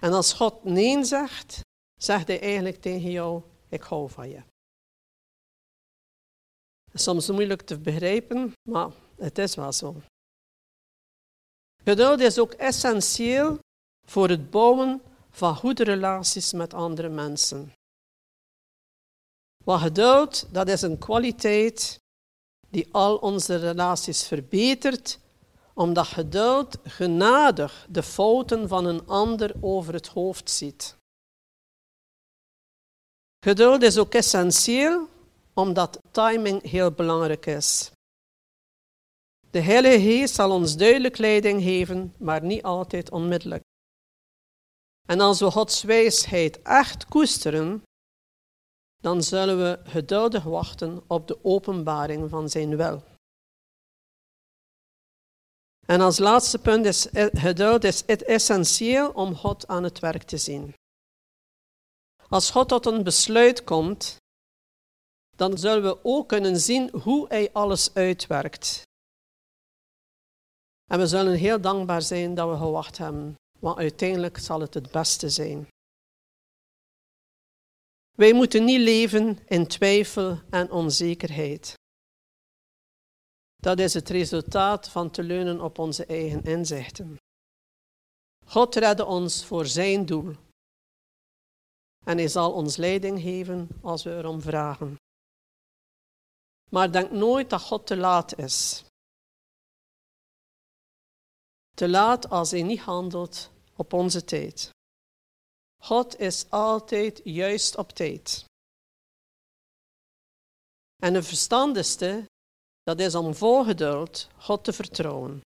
En 0.00 0.12
als 0.12 0.32
God 0.32 0.64
nee 0.64 1.04
zegt, 1.04 1.60
zegt 2.00 2.26
hij 2.26 2.40
eigenlijk 2.40 2.80
tegen 2.80 3.10
jou, 3.10 3.42
ik 3.68 3.82
hou 3.82 4.10
van 4.10 4.28
je. 4.28 4.42
Soms 6.94 7.30
moeilijk 7.30 7.62
te 7.62 7.78
begrijpen, 7.78 8.52
maar 8.68 8.90
het 9.22 9.38
is 9.38 9.54
wel 9.54 9.72
zo. 9.72 9.96
Geduld 11.84 12.20
is 12.20 12.38
ook 12.38 12.52
essentieel 12.52 13.58
voor 14.06 14.28
het 14.28 14.50
bouwen 14.50 15.02
van 15.30 15.56
goede 15.56 15.84
relaties 15.84 16.52
met 16.52 16.74
andere 16.74 17.08
mensen. 17.08 17.72
Wat 19.64 19.80
geduld, 19.80 20.46
dat 20.52 20.68
is 20.68 20.82
een 20.82 20.98
kwaliteit 20.98 22.00
die 22.68 22.88
al 22.92 23.16
onze 23.16 23.56
relaties 23.56 24.26
verbetert, 24.26 25.18
omdat 25.74 26.06
geduld 26.06 26.78
genadig 26.84 27.86
de 27.90 28.02
fouten 28.02 28.68
van 28.68 28.84
een 28.84 29.06
ander 29.06 29.54
over 29.60 29.94
het 29.94 30.06
hoofd 30.06 30.50
ziet. 30.50 30.96
Geduld 33.44 33.82
is 33.82 33.98
ook 33.98 34.14
essentieel, 34.14 35.08
omdat 35.54 36.00
timing 36.10 36.62
heel 36.62 36.90
belangrijk 36.90 37.46
is. 37.46 37.90
De 39.52 39.60
Heilige 39.60 40.00
Geest 40.00 40.34
zal 40.34 40.50
ons 40.50 40.76
duidelijk 40.76 41.18
leiding 41.18 41.62
geven, 41.62 42.14
maar 42.18 42.42
niet 42.42 42.62
altijd 42.62 43.10
onmiddellijk. 43.10 43.62
En 45.08 45.20
als 45.20 45.40
we 45.40 45.50
Gods 45.50 45.82
wijsheid 45.82 46.62
echt 46.62 47.06
koesteren, 47.06 47.82
dan 49.02 49.22
zullen 49.22 49.58
we 49.58 49.90
geduldig 49.90 50.44
wachten 50.44 51.02
op 51.06 51.26
de 51.28 51.44
openbaring 51.44 52.30
van 52.30 52.48
zijn 52.48 52.76
wil. 52.76 53.02
En 55.86 56.00
als 56.00 56.18
laatste 56.18 56.58
punt 56.58 56.86
is 56.86 57.08
geduld 57.32 57.84
is 57.84 58.02
het 58.06 58.22
essentieel 58.22 59.10
om 59.10 59.34
God 59.34 59.66
aan 59.66 59.82
het 59.82 59.98
werk 59.98 60.22
te 60.22 60.38
zien. 60.38 60.74
Als 62.28 62.50
God 62.50 62.68
tot 62.68 62.86
een 62.86 63.02
besluit 63.02 63.64
komt, 63.64 64.16
dan 65.36 65.58
zullen 65.58 65.82
we 65.82 65.98
ook 66.02 66.28
kunnen 66.28 66.56
zien 66.56 66.90
hoe 66.90 67.28
Hij 67.28 67.52
alles 67.52 67.94
uitwerkt. 67.94 68.90
En 70.92 70.98
we 70.98 71.06
zullen 71.06 71.38
heel 71.38 71.60
dankbaar 71.60 72.02
zijn 72.02 72.34
dat 72.34 72.50
we 72.50 72.56
gewacht 72.56 72.98
hebben, 72.98 73.34
want 73.58 73.78
uiteindelijk 73.78 74.38
zal 74.38 74.60
het 74.60 74.74
het 74.74 74.90
beste 74.90 75.30
zijn. 75.30 75.66
Wij 78.16 78.32
moeten 78.32 78.64
niet 78.64 78.80
leven 78.80 79.38
in 79.46 79.66
twijfel 79.66 80.40
en 80.50 80.70
onzekerheid. 80.70 81.74
Dat 83.56 83.78
is 83.78 83.94
het 83.94 84.08
resultaat 84.08 84.88
van 84.88 85.10
te 85.10 85.22
leunen 85.22 85.60
op 85.60 85.78
onze 85.78 86.06
eigen 86.06 86.42
inzichten. 86.42 87.16
God 88.46 88.74
redde 88.74 89.04
ons 89.04 89.44
voor 89.44 89.66
zijn 89.66 90.06
doel. 90.06 90.34
En 92.04 92.16
hij 92.18 92.28
zal 92.28 92.52
ons 92.52 92.76
leiding 92.76 93.20
geven 93.20 93.68
als 93.82 94.02
we 94.02 94.10
erom 94.10 94.40
vragen. 94.40 94.96
Maar 96.70 96.92
denk 96.92 97.10
nooit 97.10 97.50
dat 97.50 97.60
God 97.60 97.86
te 97.86 97.96
laat 97.96 98.38
is. 98.38 98.84
Te 101.76 101.88
laat 101.88 102.28
als 102.28 102.50
hij 102.50 102.62
niet 102.62 102.80
handelt 102.80 103.50
op 103.76 103.92
onze 103.92 104.24
tijd. 104.24 104.70
God 105.82 106.18
is 106.18 106.50
altijd 106.50 107.20
juist 107.24 107.76
op 107.76 107.90
tijd. 107.90 108.44
En 111.02 111.12
de 111.12 111.22
verstandigste, 111.22 112.30
dat 112.82 113.00
is 113.00 113.14
om 113.14 113.34
vol 113.34 113.64
geduld 113.64 114.28
God 114.38 114.64
te 114.64 114.72
vertrouwen. 114.72 115.40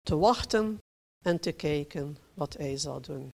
Te 0.00 0.16
wachten 0.16 0.78
en 1.24 1.40
te 1.40 1.52
kijken 1.52 2.16
wat 2.34 2.52
Hij 2.52 2.76
zal 2.76 3.00
doen. 3.00 3.30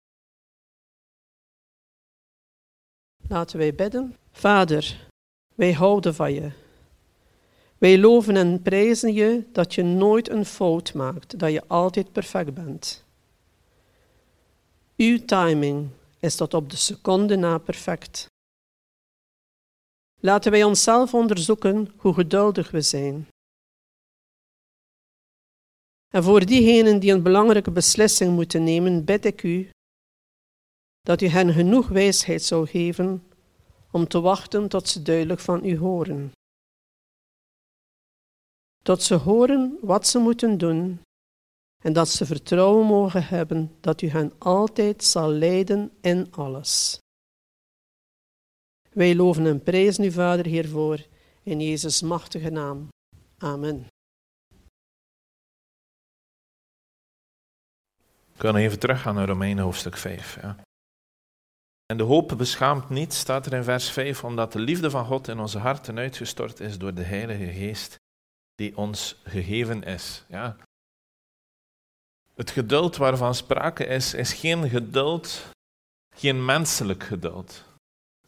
Laten 3.28 3.58
wij 3.58 3.76
bidden. 3.76 4.18
Vader, 4.32 5.08
wij 5.56 5.74
houden 5.74 6.16
van 6.16 6.34
je. 6.34 6.63
Wij 7.84 8.00
loven 8.00 8.36
en 8.36 8.62
prijzen 8.62 9.14
je 9.14 9.44
dat 9.52 9.74
je 9.74 9.84
nooit 9.84 10.30
een 10.30 10.46
fout 10.46 10.94
maakt, 10.94 11.40
dat 11.40 11.52
je 11.52 11.68
altijd 11.68 12.12
perfect 12.12 12.54
bent. 12.54 13.04
Uw 14.98 15.26
timing 15.26 15.90
is 16.20 16.36
tot 16.36 16.54
op 16.54 16.70
de 16.70 16.76
seconde 16.76 17.36
na 17.36 17.58
perfect. 17.58 18.26
Laten 20.20 20.52
wij 20.52 20.64
onszelf 20.64 21.14
onderzoeken 21.14 21.94
hoe 21.98 22.14
geduldig 22.14 22.72
we 22.72 22.82
zijn. 22.82 23.28
En 26.10 26.24
voor 26.24 26.46
diegenen 26.46 27.00
die 27.00 27.12
een 27.12 27.24
belangrijke 27.24 27.72
beslissing 27.72 28.36
moeten 28.36 28.64
nemen, 28.64 29.06
bid 29.06 29.26
ik 29.26 29.44
u 29.44 29.70
dat 31.02 31.22
u 31.22 31.28
hen 31.28 31.54
genoeg 31.54 31.88
wijsheid 31.88 32.44
zou 32.44 32.68
geven 32.68 33.24
om 33.92 34.08
te 34.08 34.22
wachten 34.22 34.68
tot 34.68 34.90
ze 34.90 35.02
duidelijk 35.02 35.40
van 35.40 35.66
u 35.66 35.78
horen. 35.78 36.32
Tot 38.84 39.02
ze 39.02 39.16
horen 39.16 39.78
wat 39.82 40.08
ze 40.08 40.20
moeten 40.20 40.58
doen 40.58 41.02
en 41.84 41.94
dat 41.94 42.10
ze 42.10 42.26
vertrouwen 42.26 42.86
mogen 42.86 43.26
hebben 43.26 43.76
dat 43.82 44.02
u 44.02 44.08
hen 44.08 44.34
altijd 44.38 45.04
zal 45.04 45.30
leiden 45.30 45.92
in 46.02 46.32
alles. 46.32 46.98
Wij 48.92 49.16
loven 49.16 49.46
en 49.46 49.64
prijzen 49.64 50.04
u, 50.04 50.12
Vader, 50.12 50.46
hiervoor, 50.46 51.06
in 51.44 51.60
Jezus' 51.60 52.02
machtige 52.02 52.50
naam. 52.50 52.88
Amen. 53.38 53.88
We 58.32 58.40
kunnen 58.40 58.62
even 58.62 58.80
teruggaan 58.80 59.16
naar 59.16 59.28
Romeinen 59.28 59.64
hoofdstuk 59.64 59.98
5. 59.98 60.42
Ja. 60.42 60.64
En 61.86 61.98
de 61.98 62.04
hoop 62.04 62.34
beschaamt 62.38 62.90
niet, 62.90 63.14
staat 63.14 63.46
er 63.46 63.54
in 63.54 63.64
vers 63.64 63.90
5, 63.90 64.24
omdat 64.24 64.52
de 64.52 64.60
liefde 64.60 64.90
van 64.90 65.06
God 65.06 65.28
in 65.28 65.40
onze 65.40 65.60
harten 65.60 65.98
uitgestort 65.98 66.60
is 66.60 66.78
door 66.78 66.94
de 66.94 67.04
Heilige 67.04 67.46
Geest 67.46 68.02
die 68.56 68.78
ons 68.78 69.22
gegeven 69.24 69.84
is. 69.84 70.24
Ja. 70.28 70.58
Het 72.34 72.52
geduld 72.52 72.96
waarvan 72.96 73.36
sprake 73.36 73.86
is, 73.86 74.14
is 74.14 74.34
geen 74.34 74.70
geduld, 74.70 75.50
geen 76.16 76.46
menselijk 76.46 77.04
geduld. 77.04 77.64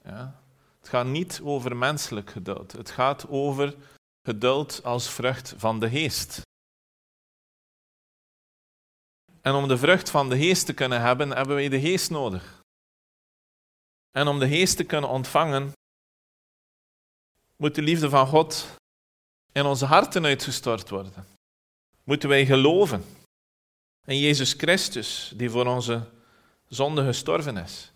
Ja. 0.03 0.43
Het 0.79 0.89
gaat 0.89 1.05
niet 1.05 1.41
over 1.43 1.75
menselijk 1.75 2.29
geduld. 2.29 2.71
Het 2.71 2.91
gaat 2.91 3.27
over 3.27 3.75
geduld 4.21 4.83
als 4.83 5.09
vrucht 5.09 5.53
van 5.57 5.79
de 5.79 5.89
geest. 5.89 6.41
En 9.41 9.53
om 9.53 9.67
de 9.67 9.77
vrucht 9.77 10.09
van 10.09 10.29
de 10.29 10.37
geest 10.37 10.65
te 10.65 10.73
kunnen 10.73 11.01
hebben, 11.01 11.29
hebben 11.29 11.55
wij 11.55 11.69
de 11.69 11.79
geest 11.79 12.09
nodig. 12.09 12.61
En 14.11 14.27
om 14.27 14.39
de 14.39 14.47
geest 14.47 14.77
te 14.77 14.83
kunnen 14.83 15.09
ontvangen, 15.09 15.71
moet 17.55 17.75
de 17.75 17.81
liefde 17.81 18.09
van 18.09 18.27
God 18.27 18.77
in 19.55 19.65
onze 19.65 19.85
harten 19.85 20.25
uitgestort 20.25 20.89
worden. 20.89 21.27
Moeten 22.03 22.29
wij 22.29 22.45
geloven 22.45 23.03
in 24.05 24.19
Jezus 24.19 24.53
Christus, 24.53 25.31
die 25.35 25.49
voor 25.49 25.65
onze 25.65 26.09
zonde 26.67 27.05
gestorven 27.05 27.57
is. 27.57 27.91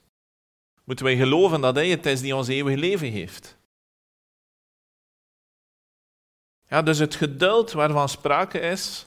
Moeten 0.84 1.06
wij 1.06 1.16
geloven 1.16 1.62
dat 1.62 1.76
Hij 1.76 1.90
het 1.90 2.06
is 2.06 2.22
die 2.22 2.36
ons 2.36 2.48
eeuwig 2.48 2.76
leven 2.76 3.12
heeft. 3.12 3.58
Ja, 6.68 6.82
dus 6.82 6.98
het 6.98 7.16
geduld 7.16 7.72
waarvan 7.72 8.10
sprake 8.10 8.60
is, 8.60 9.06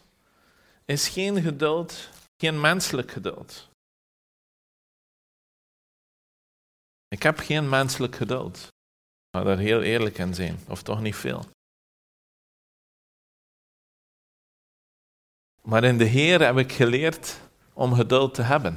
is 0.85 1.09
geen 1.09 1.43
geduld, 1.43 2.09
geen 2.37 2.61
menselijk 2.61 3.11
geduld. 3.11 3.69
Ik 7.09 7.23
heb 7.23 7.39
geen 7.39 7.69
menselijk 7.69 8.17
geduld. 8.17 8.57
Ik 8.57 9.39
ga 9.39 9.43
daar 9.45 9.59
heel 9.59 9.83
eerlijk 9.83 10.19
in 10.19 10.35
zijn, 10.35 10.59
of 10.69 10.83
toch 10.83 11.01
niet 11.01 11.17
veel. 11.17 11.45
Maar 15.63 15.85
in 15.85 15.99
de 15.99 16.05
Heer 16.05 16.41
heb 16.41 16.57
ik 16.57 16.73
geleerd 16.73 17.41
om 17.73 17.95
geduld 17.95 18.35
te 18.35 18.43
hebben. 18.43 18.77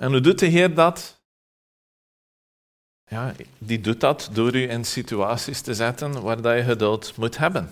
En 0.00 0.10
hoe 0.10 0.20
doet 0.20 0.38
de 0.38 0.46
Heer 0.46 0.74
dat? 0.74 1.20
Ja, 3.04 3.34
die 3.58 3.80
doet 3.80 4.00
dat 4.00 4.30
door 4.32 4.54
u 4.54 4.70
in 4.70 4.84
situaties 4.84 5.60
te 5.60 5.74
zetten 5.74 6.22
waar 6.22 6.42
dat 6.42 6.56
je 6.56 6.62
geduld 6.62 7.16
moet 7.16 7.38
hebben. 7.38 7.70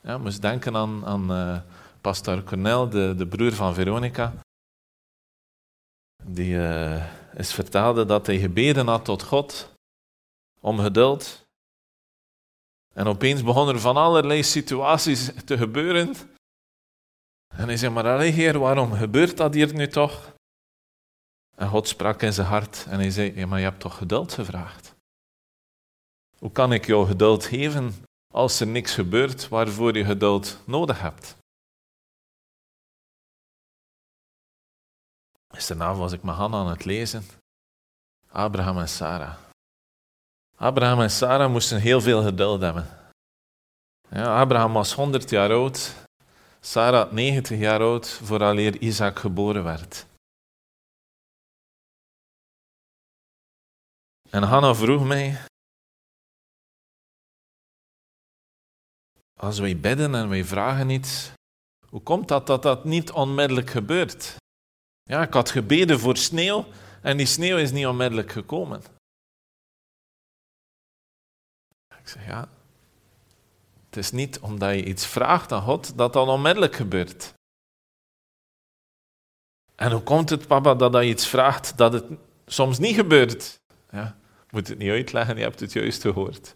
Ja, 0.00 0.18
moest 0.18 0.42
denken 0.42 0.76
aan, 0.76 1.06
aan 1.06 1.32
uh, 1.32 1.60
pastor 2.00 2.42
Cornel, 2.42 2.88
de, 2.88 3.14
de 3.16 3.26
broer 3.26 3.52
van 3.52 3.74
Veronica. 3.74 4.32
Die 6.22 6.54
uh, 6.54 7.04
is 7.34 7.52
vertelde 7.52 8.04
dat 8.04 8.26
hij 8.26 8.38
gebeden 8.38 8.86
had 8.86 9.04
tot 9.04 9.22
God 9.22 9.70
om 10.60 10.78
geduld. 10.78 11.43
En 12.94 13.06
opeens 13.06 13.42
begonnen 13.42 13.74
er 13.74 13.80
van 13.80 13.96
allerlei 13.96 14.42
situaties 14.42 15.32
te 15.44 15.56
gebeuren. 15.56 16.14
En 17.48 17.66
hij 17.66 17.76
zei, 17.76 17.92
maar 17.92 18.06
allee 18.06 18.30
heer, 18.30 18.58
waarom 18.58 18.92
gebeurt 18.92 19.36
dat 19.36 19.54
hier 19.54 19.74
nu 19.74 19.88
toch? 19.88 20.32
En 21.56 21.68
God 21.68 21.88
sprak 21.88 22.22
in 22.22 22.32
zijn 22.32 22.46
hart 22.46 22.86
en 22.88 22.98
hij 22.98 23.10
zei, 23.10 23.46
maar 23.46 23.58
je 23.58 23.64
hebt 23.64 23.80
toch 23.80 23.96
geduld 23.96 24.32
gevraagd? 24.32 24.94
Hoe 26.38 26.52
kan 26.52 26.72
ik 26.72 26.86
jou 26.86 27.06
geduld 27.06 27.44
geven 27.44 27.94
als 28.32 28.60
er 28.60 28.66
niks 28.66 28.94
gebeurt 28.94 29.48
waarvoor 29.48 29.96
je 29.96 30.04
geduld 30.04 30.58
nodig 30.66 31.00
hebt? 31.00 31.36
Gisteravond 35.48 35.98
was 35.98 36.12
ik 36.12 36.22
mijn 36.22 36.36
hand 36.36 36.54
aan 36.54 36.68
het 36.68 36.84
lezen. 36.84 37.24
Abraham 38.28 38.78
en 38.78 38.88
Sarah. 38.88 39.36
Abraham 40.56 41.00
en 41.00 41.10
Sarah 41.10 41.50
moesten 41.50 41.80
heel 41.80 42.00
veel 42.00 42.22
geduld 42.22 42.60
hebben. 42.60 42.86
Ja, 44.08 44.40
Abraham 44.40 44.72
was 44.72 44.92
100 44.92 45.30
jaar 45.30 45.50
oud, 45.50 45.94
Sarah 46.60 47.12
90 47.12 47.58
jaar 47.58 47.80
oud, 47.80 48.08
vooraleer 48.08 48.80
Isaac 48.80 49.18
geboren 49.18 49.64
werd. 49.64 50.06
En 54.30 54.42
Hanna 54.42 54.74
vroeg 54.74 55.04
mij, 55.04 55.40
als 59.40 59.58
wij 59.58 59.76
bidden 59.80 60.14
en 60.14 60.28
wij 60.28 60.44
vragen 60.44 60.90
iets, 60.90 61.32
hoe 61.88 62.02
komt 62.02 62.28
dat 62.28 62.46
dat 62.46 62.62
dat 62.62 62.84
niet 62.84 63.10
onmiddellijk 63.10 63.70
gebeurt? 63.70 64.36
Ja, 65.02 65.22
ik 65.22 65.32
had 65.32 65.50
gebeden 65.50 66.00
voor 66.00 66.16
sneeuw 66.16 66.66
en 67.02 67.16
die 67.16 67.26
sneeuw 67.26 67.56
is 67.56 67.70
niet 67.70 67.86
onmiddellijk 67.86 68.32
gekomen. 68.32 68.82
Ik 72.04 72.10
zeg 72.10 72.26
ja, 72.26 72.48
het 73.86 73.96
is 73.96 74.10
niet 74.10 74.38
omdat 74.38 74.74
je 74.74 74.84
iets 74.84 75.06
vraagt 75.06 75.52
aan 75.52 75.62
God 75.62 75.96
dat 75.98 76.12
dat 76.12 76.28
onmiddellijk 76.28 76.74
gebeurt. 76.74 77.34
En 79.74 79.92
hoe 79.92 80.02
komt 80.02 80.30
het, 80.30 80.46
papa, 80.46 80.74
dat 80.74 80.94
je 80.94 81.08
iets 81.08 81.26
vraagt 81.28 81.78
dat 81.78 81.92
het 81.92 82.04
soms 82.46 82.78
niet 82.78 82.94
gebeurt? 82.94 83.60
Ja, 83.90 84.16
moet 84.50 84.68
het 84.68 84.78
niet 84.78 84.90
uitleggen, 84.90 85.36
je 85.36 85.42
hebt 85.42 85.60
het 85.60 85.72
juist 85.72 86.00
gehoord. 86.00 86.54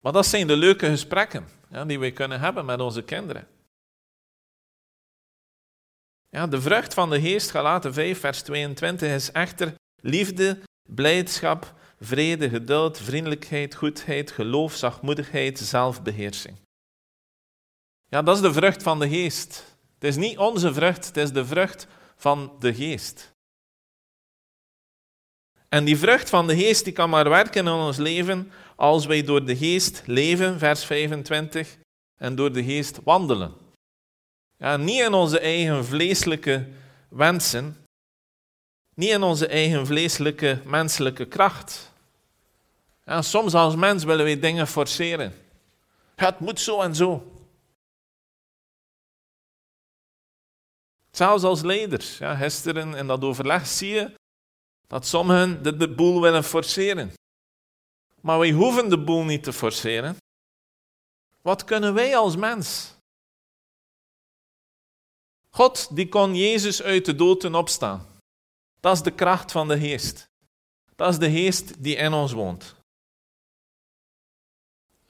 Maar 0.00 0.12
dat 0.12 0.26
zijn 0.26 0.46
de 0.46 0.56
leuke 0.56 0.86
gesprekken 0.86 1.48
die 1.86 1.98
we 1.98 2.12
kunnen 2.12 2.40
hebben 2.40 2.64
met 2.64 2.80
onze 2.80 3.02
kinderen. 3.02 3.48
Ja, 6.28 6.46
de 6.46 6.60
vrucht 6.60 6.94
van 6.94 7.10
de 7.10 7.20
geest, 7.20 7.50
Galaten 7.50 7.94
5, 7.94 8.20
vers 8.20 8.42
22, 8.42 9.08
is 9.08 9.32
echter 9.32 9.74
liefde, 10.02 10.62
blijdschap, 10.88 11.78
vrede, 12.00 12.48
geduld, 12.48 12.98
vriendelijkheid, 12.98 13.74
goedheid, 13.74 14.30
geloof, 14.30 14.74
zachtmoedigheid, 14.74 15.58
zelfbeheersing. 15.58 16.56
Ja, 18.06 18.22
dat 18.22 18.36
is 18.36 18.42
de 18.42 18.52
vrucht 18.52 18.82
van 18.82 18.98
de 18.98 19.08
geest. 19.08 19.76
Het 19.94 20.04
is 20.04 20.16
niet 20.16 20.38
onze 20.38 20.74
vrucht, 20.74 21.06
het 21.06 21.16
is 21.16 21.32
de 21.32 21.46
vrucht 21.46 21.86
van 22.16 22.52
de 22.58 22.74
geest. 22.74 23.32
En 25.68 25.84
die 25.84 25.98
vrucht 25.98 26.28
van 26.28 26.46
de 26.46 26.56
geest 26.56 26.84
die 26.84 26.92
kan 26.92 27.10
maar 27.10 27.28
werken 27.28 27.66
in 27.66 27.72
ons 27.72 27.96
leven 27.96 28.52
als 28.76 29.06
wij 29.06 29.22
door 29.22 29.44
de 29.44 29.56
geest 29.56 30.02
leven, 30.06 30.58
vers 30.58 30.84
25, 30.84 31.78
en 32.16 32.34
door 32.34 32.52
de 32.52 32.64
geest 32.64 33.00
wandelen. 33.04 33.54
Ja, 34.56 34.76
niet 34.76 35.00
in 35.00 35.12
onze 35.12 35.38
eigen 35.38 35.84
vleeselijke 35.84 36.68
wensen, 37.08 37.76
niet 38.94 39.10
in 39.10 39.22
onze 39.22 39.46
eigen 39.46 39.86
vleeselijke 39.86 40.60
menselijke 40.64 41.26
kracht. 41.26 41.89
Ja, 43.04 43.22
soms 43.22 43.54
als 43.54 43.74
mens 43.76 44.04
willen 44.04 44.24
we 44.24 44.38
dingen 44.38 44.66
forceren. 44.66 45.34
het 46.14 46.40
moet 46.40 46.60
zo 46.60 46.80
en 46.80 46.94
zo. 46.94 47.40
Zelfs 51.10 51.42
als 51.42 51.62
leiders. 51.62 52.18
Ja, 52.18 52.34
gisteren 52.34 52.94
in 52.94 53.06
dat 53.06 53.22
overleg 53.22 53.66
zie 53.66 53.88
je 53.88 54.14
dat 54.86 55.06
sommigen 55.06 55.62
de, 55.62 55.94
boel 55.94 56.20
willen 56.20 56.44
forceren. 56.44 57.12
Maar 58.20 58.38
wij 58.38 58.50
hoeven 58.50 58.88
de 58.88 59.04
boel 59.04 59.24
niet 59.24 59.42
te 59.42 59.52
forceren. 59.52 60.16
Wat 61.42 61.64
kunnen 61.64 61.94
wij 61.94 62.16
als 62.16 62.36
mens? 62.36 62.94
God 65.50 65.96
die 65.96 66.08
kon 66.08 66.34
Jezus 66.36 66.82
uit 66.82 67.04
de 67.04 67.14
dood 67.14 67.44
opstaan. 67.44 68.06
Dat 68.80 68.96
is 68.96 69.02
de 69.02 69.10
kracht 69.10 69.52
van 69.52 69.68
de 69.68 69.78
geest. 69.78 70.28
Dat 70.96 71.08
is 71.08 71.18
de 71.18 71.30
geest 71.30 71.82
die 71.82 71.96
in 71.96 72.12
ons 72.12 72.32
woont. 72.32 72.74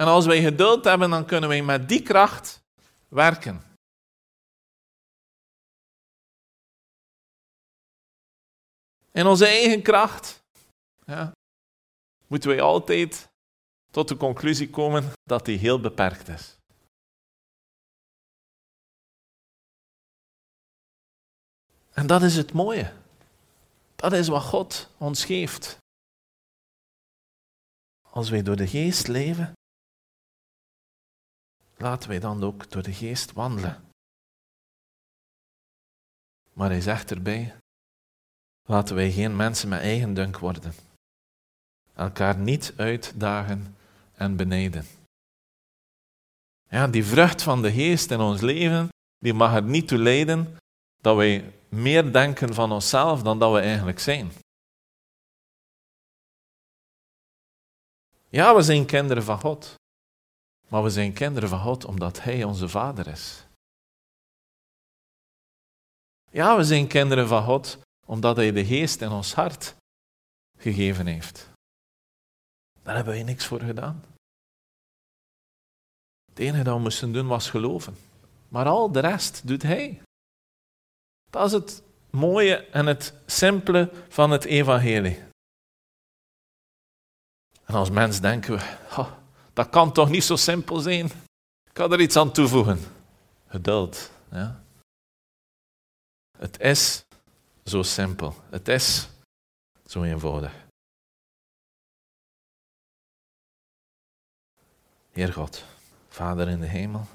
En 0.01 0.07
als 0.07 0.27
wij 0.27 0.43
geduld 0.43 0.85
hebben, 0.85 1.11
dan 1.11 1.27
kunnen 1.27 1.49
wij 1.49 1.63
met 1.63 1.89
die 1.89 2.03
kracht 2.03 2.63
werken. 3.09 3.63
In 9.13 9.27
onze 9.27 9.47
eigen 9.47 9.83
kracht 9.83 10.43
ja, 11.07 11.33
moeten 12.27 12.49
wij 12.51 12.61
altijd 12.61 13.29
tot 13.91 14.09
de 14.09 14.17
conclusie 14.17 14.71
komen 14.71 15.13
dat 15.23 15.45
die 15.45 15.59
heel 15.59 15.81
beperkt 15.81 16.29
is. 16.29 16.57
En 21.91 22.07
dat 22.07 22.23
is 22.23 22.37
het 22.37 22.53
mooie. 22.53 22.93
Dat 23.97 24.13
is 24.13 24.29
wat 24.29 24.43
God 24.43 24.91
ons 24.99 25.25
geeft. 25.25 25.77
Als 28.11 28.31
wij 28.31 28.43
door 28.43 28.57
de 28.57 28.67
geest 28.67 29.09
leven, 29.09 29.59
laten 31.81 32.09
wij 32.09 32.19
dan 32.19 32.43
ook 32.43 32.71
door 32.71 32.83
de 32.83 32.93
geest 32.93 33.33
wandelen. 33.33 33.85
Maar 36.53 36.71
hij 36.71 36.81
zegt 36.81 37.11
erbij, 37.11 37.57
laten 38.63 38.95
wij 38.95 39.11
geen 39.11 39.37
mensen 39.37 39.69
met 39.69 39.81
eigen 39.81 40.15
dunk 40.15 40.39
worden. 40.39 40.75
Elkaar 41.95 42.37
niet 42.39 42.73
uitdagen 42.77 43.77
en 44.15 44.37
beneden. 44.37 44.85
Ja, 46.69 46.87
die 46.87 47.05
vrucht 47.05 47.43
van 47.43 47.63
de 47.63 47.73
geest 47.73 48.11
in 48.11 48.21
ons 48.21 48.41
leven, 48.41 48.89
die 49.19 49.35
mag 49.35 49.55
er 49.55 49.63
niet 49.63 49.89
toe 49.89 49.99
leiden 49.99 50.57
dat 51.01 51.17
wij 51.17 51.53
meer 51.69 52.13
denken 52.13 52.55
van 52.55 52.73
onszelf 52.73 53.23
dan 53.23 53.39
dat 53.39 53.53
we 53.53 53.61
eigenlijk 53.61 53.99
zijn. 53.99 54.33
Ja, 58.29 58.55
we 58.55 58.63
zijn 58.63 58.87
kinderen 58.87 59.23
van 59.23 59.41
God. 59.41 59.80
Maar 60.71 60.83
we 60.83 60.91
zijn 60.91 61.13
kinderen 61.13 61.49
van 61.49 61.61
God 61.61 61.85
omdat 61.85 62.23
Hij 62.23 62.45
onze 62.45 62.69
Vader 62.69 63.07
is. 63.07 63.47
Ja, 66.31 66.57
we 66.57 66.65
zijn 66.65 66.87
kinderen 66.87 67.29
van 67.29 67.45
God 67.45 67.79
omdat 68.07 68.37
Hij 68.37 68.53
de 68.53 68.65
geest 68.65 69.01
in 69.01 69.11
ons 69.11 69.35
hart 69.35 69.77
gegeven 70.59 71.07
heeft. 71.07 71.49
Daar 72.83 72.95
hebben 72.95 73.15
wij 73.15 73.23
niks 73.23 73.47
voor 73.47 73.61
gedaan. 73.61 74.05
Het 76.29 76.39
enige 76.39 76.63
dat 76.63 76.75
we 76.75 76.81
moesten 76.81 77.13
doen 77.13 77.27
was 77.27 77.51
geloven. 77.51 77.97
Maar 78.49 78.67
al 78.67 78.93
de 78.93 79.01
rest 79.01 79.47
doet 79.47 79.63
Hij. 79.63 80.03
Dat 81.31 81.47
is 81.47 81.53
het 81.53 81.83
mooie 82.11 82.57
en 82.57 82.87
het 82.87 83.15
simpele 83.27 83.91
van 84.09 84.31
het 84.31 84.45
evangelie. 84.45 85.23
En 87.65 87.75
als 87.75 87.91
mens 87.91 88.21
denken 88.21 88.53
we, 88.57 88.77
oh, 88.97 89.20
dat 89.53 89.69
kan 89.69 89.93
toch 89.93 90.09
niet 90.09 90.25
zo 90.25 90.37
simpel 90.37 90.79
zijn? 90.79 91.07
Ik 91.65 91.73
kan 91.73 91.93
er 91.93 92.01
iets 92.01 92.17
aan 92.17 92.33
toevoegen. 92.33 92.79
Geduld. 93.47 94.11
Ja. 94.31 94.65
Het 96.39 96.61
is 96.61 97.05
zo 97.65 97.83
simpel. 97.83 98.35
Het 98.51 98.69
is 98.69 99.09
zo 99.87 100.03
eenvoudig. 100.03 100.69
Heer 105.11 105.33
God, 105.33 105.65
Vader 106.09 106.49
in 106.49 106.61
de 106.61 106.67
hemel, 106.67 107.07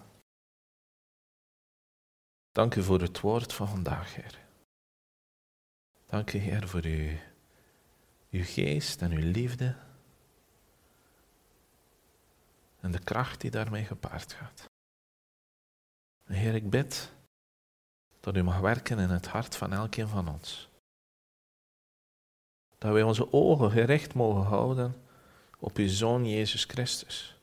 dank 2.51 2.75
u 2.75 2.83
voor 2.83 3.01
het 3.01 3.19
woord 3.19 3.53
van 3.53 3.67
vandaag, 3.67 4.15
Heer. 4.15 4.39
Dank 6.05 6.33
u, 6.33 6.37
Heer, 6.37 6.67
voor 6.67 6.83
uw, 6.83 7.17
uw 8.29 8.43
geest 8.43 9.01
en 9.01 9.11
uw 9.11 9.31
liefde 9.31 9.75
en 12.85 12.91
de 12.91 12.99
kracht 12.99 13.41
die 13.41 13.51
daarmee 13.51 13.85
gepaard 13.85 14.33
gaat. 14.33 14.69
Heer, 16.23 16.55
ik 16.55 16.69
bid 16.69 17.11
dat 18.19 18.35
u 18.35 18.43
mag 18.43 18.59
werken 18.59 18.99
in 18.99 19.09
het 19.09 19.27
hart 19.27 19.55
van 19.55 19.73
elkeen 19.73 20.07
van 20.07 20.27
ons. 20.27 20.69
Dat 22.77 22.93
wij 22.93 23.03
onze 23.03 23.33
ogen 23.33 23.71
gericht 23.71 24.13
mogen 24.13 24.43
houden 24.43 24.95
op 25.59 25.77
uw 25.77 25.87
Zoon 25.87 26.29
Jezus 26.29 26.63
Christus. 26.63 27.37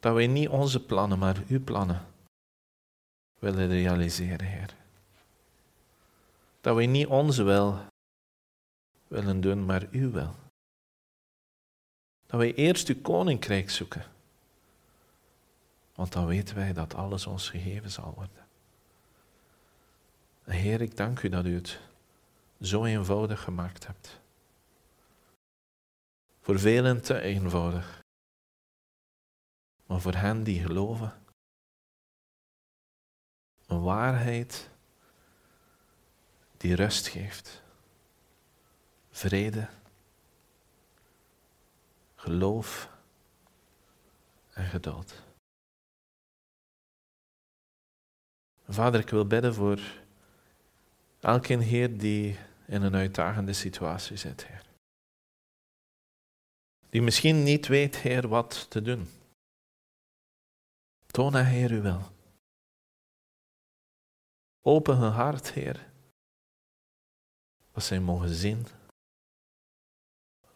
Dat 0.00 0.14
wij 0.14 0.26
niet 0.26 0.48
onze 0.48 0.84
plannen, 0.84 1.18
maar 1.18 1.42
uw 1.48 1.64
plannen 1.64 2.06
willen 3.38 3.68
realiseren, 3.68 4.46
Heer. 4.46 4.74
Dat 6.60 6.74
wij 6.74 6.86
niet 6.86 7.06
onze 7.06 7.42
wil 7.42 7.78
willen 9.08 9.40
doen, 9.40 9.64
maar 9.64 9.88
uw 9.90 10.10
wil. 10.10 10.34
Dat 12.32 12.40
wij 12.40 12.54
eerst 12.54 12.88
uw 12.88 13.00
koninkrijk 13.00 13.70
zoeken. 13.70 14.04
Want 15.94 16.12
dan 16.12 16.26
weten 16.26 16.56
wij 16.56 16.72
dat 16.72 16.94
alles 16.94 17.26
ons 17.26 17.50
gegeven 17.50 17.90
zal 17.90 18.14
worden. 18.14 18.46
Heer, 20.44 20.80
ik 20.80 20.96
dank 20.96 21.22
u 21.22 21.28
dat 21.28 21.44
u 21.44 21.54
het 21.54 21.80
zo 22.60 22.84
eenvoudig 22.84 23.40
gemaakt 23.40 23.86
hebt. 23.86 24.20
Voor 26.40 26.58
velen 26.58 27.02
te 27.02 27.20
eenvoudig. 27.20 28.00
Maar 29.86 30.00
voor 30.00 30.14
hen 30.14 30.42
die 30.42 30.62
geloven, 30.62 31.22
een 33.66 33.82
waarheid 33.82 34.70
die 36.56 36.74
rust 36.74 37.06
geeft, 37.06 37.62
vrede, 39.10 39.68
geloof 42.22 42.90
en 44.52 44.66
geduld. 44.66 45.22
Vader, 48.68 49.00
ik 49.00 49.08
wil 49.08 49.26
bidden 49.26 49.54
voor 49.54 49.80
elke 51.20 51.56
Heer 51.56 51.98
die 51.98 52.38
in 52.66 52.82
een 52.82 52.94
uitdagende 52.94 53.52
situatie 53.52 54.16
zit, 54.16 54.46
Heer. 54.46 54.64
Die 56.90 57.02
misschien 57.02 57.42
niet 57.42 57.66
weet, 57.66 57.96
Heer, 57.96 58.28
wat 58.28 58.70
te 58.70 58.82
doen. 58.82 59.08
Toon 61.06 61.36
aan 61.36 61.44
Heer 61.44 61.72
u 61.72 61.82
wel. 61.82 62.10
Open 64.60 64.96
hun 64.96 65.10
hart, 65.10 65.52
Heer, 65.52 65.90
dat 67.72 67.84
zij 67.84 68.00
mogen 68.00 68.34
zien 68.34 68.66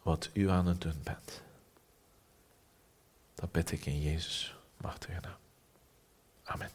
wat 0.03 0.29
u 0.33 0.49
aan 0.49 0.65
het 0.65 0.81
doen 0.81 1.03
bent. 1.03 1.45
Dat 3.37 3.51
bid 3.51 3.71
ik 3.71 3.85
in 3.85 4.01
Jezus 4.01 4.55
machtige 4.77 5.19
naam. 5.19 5.37
Amen. 6.43 6.69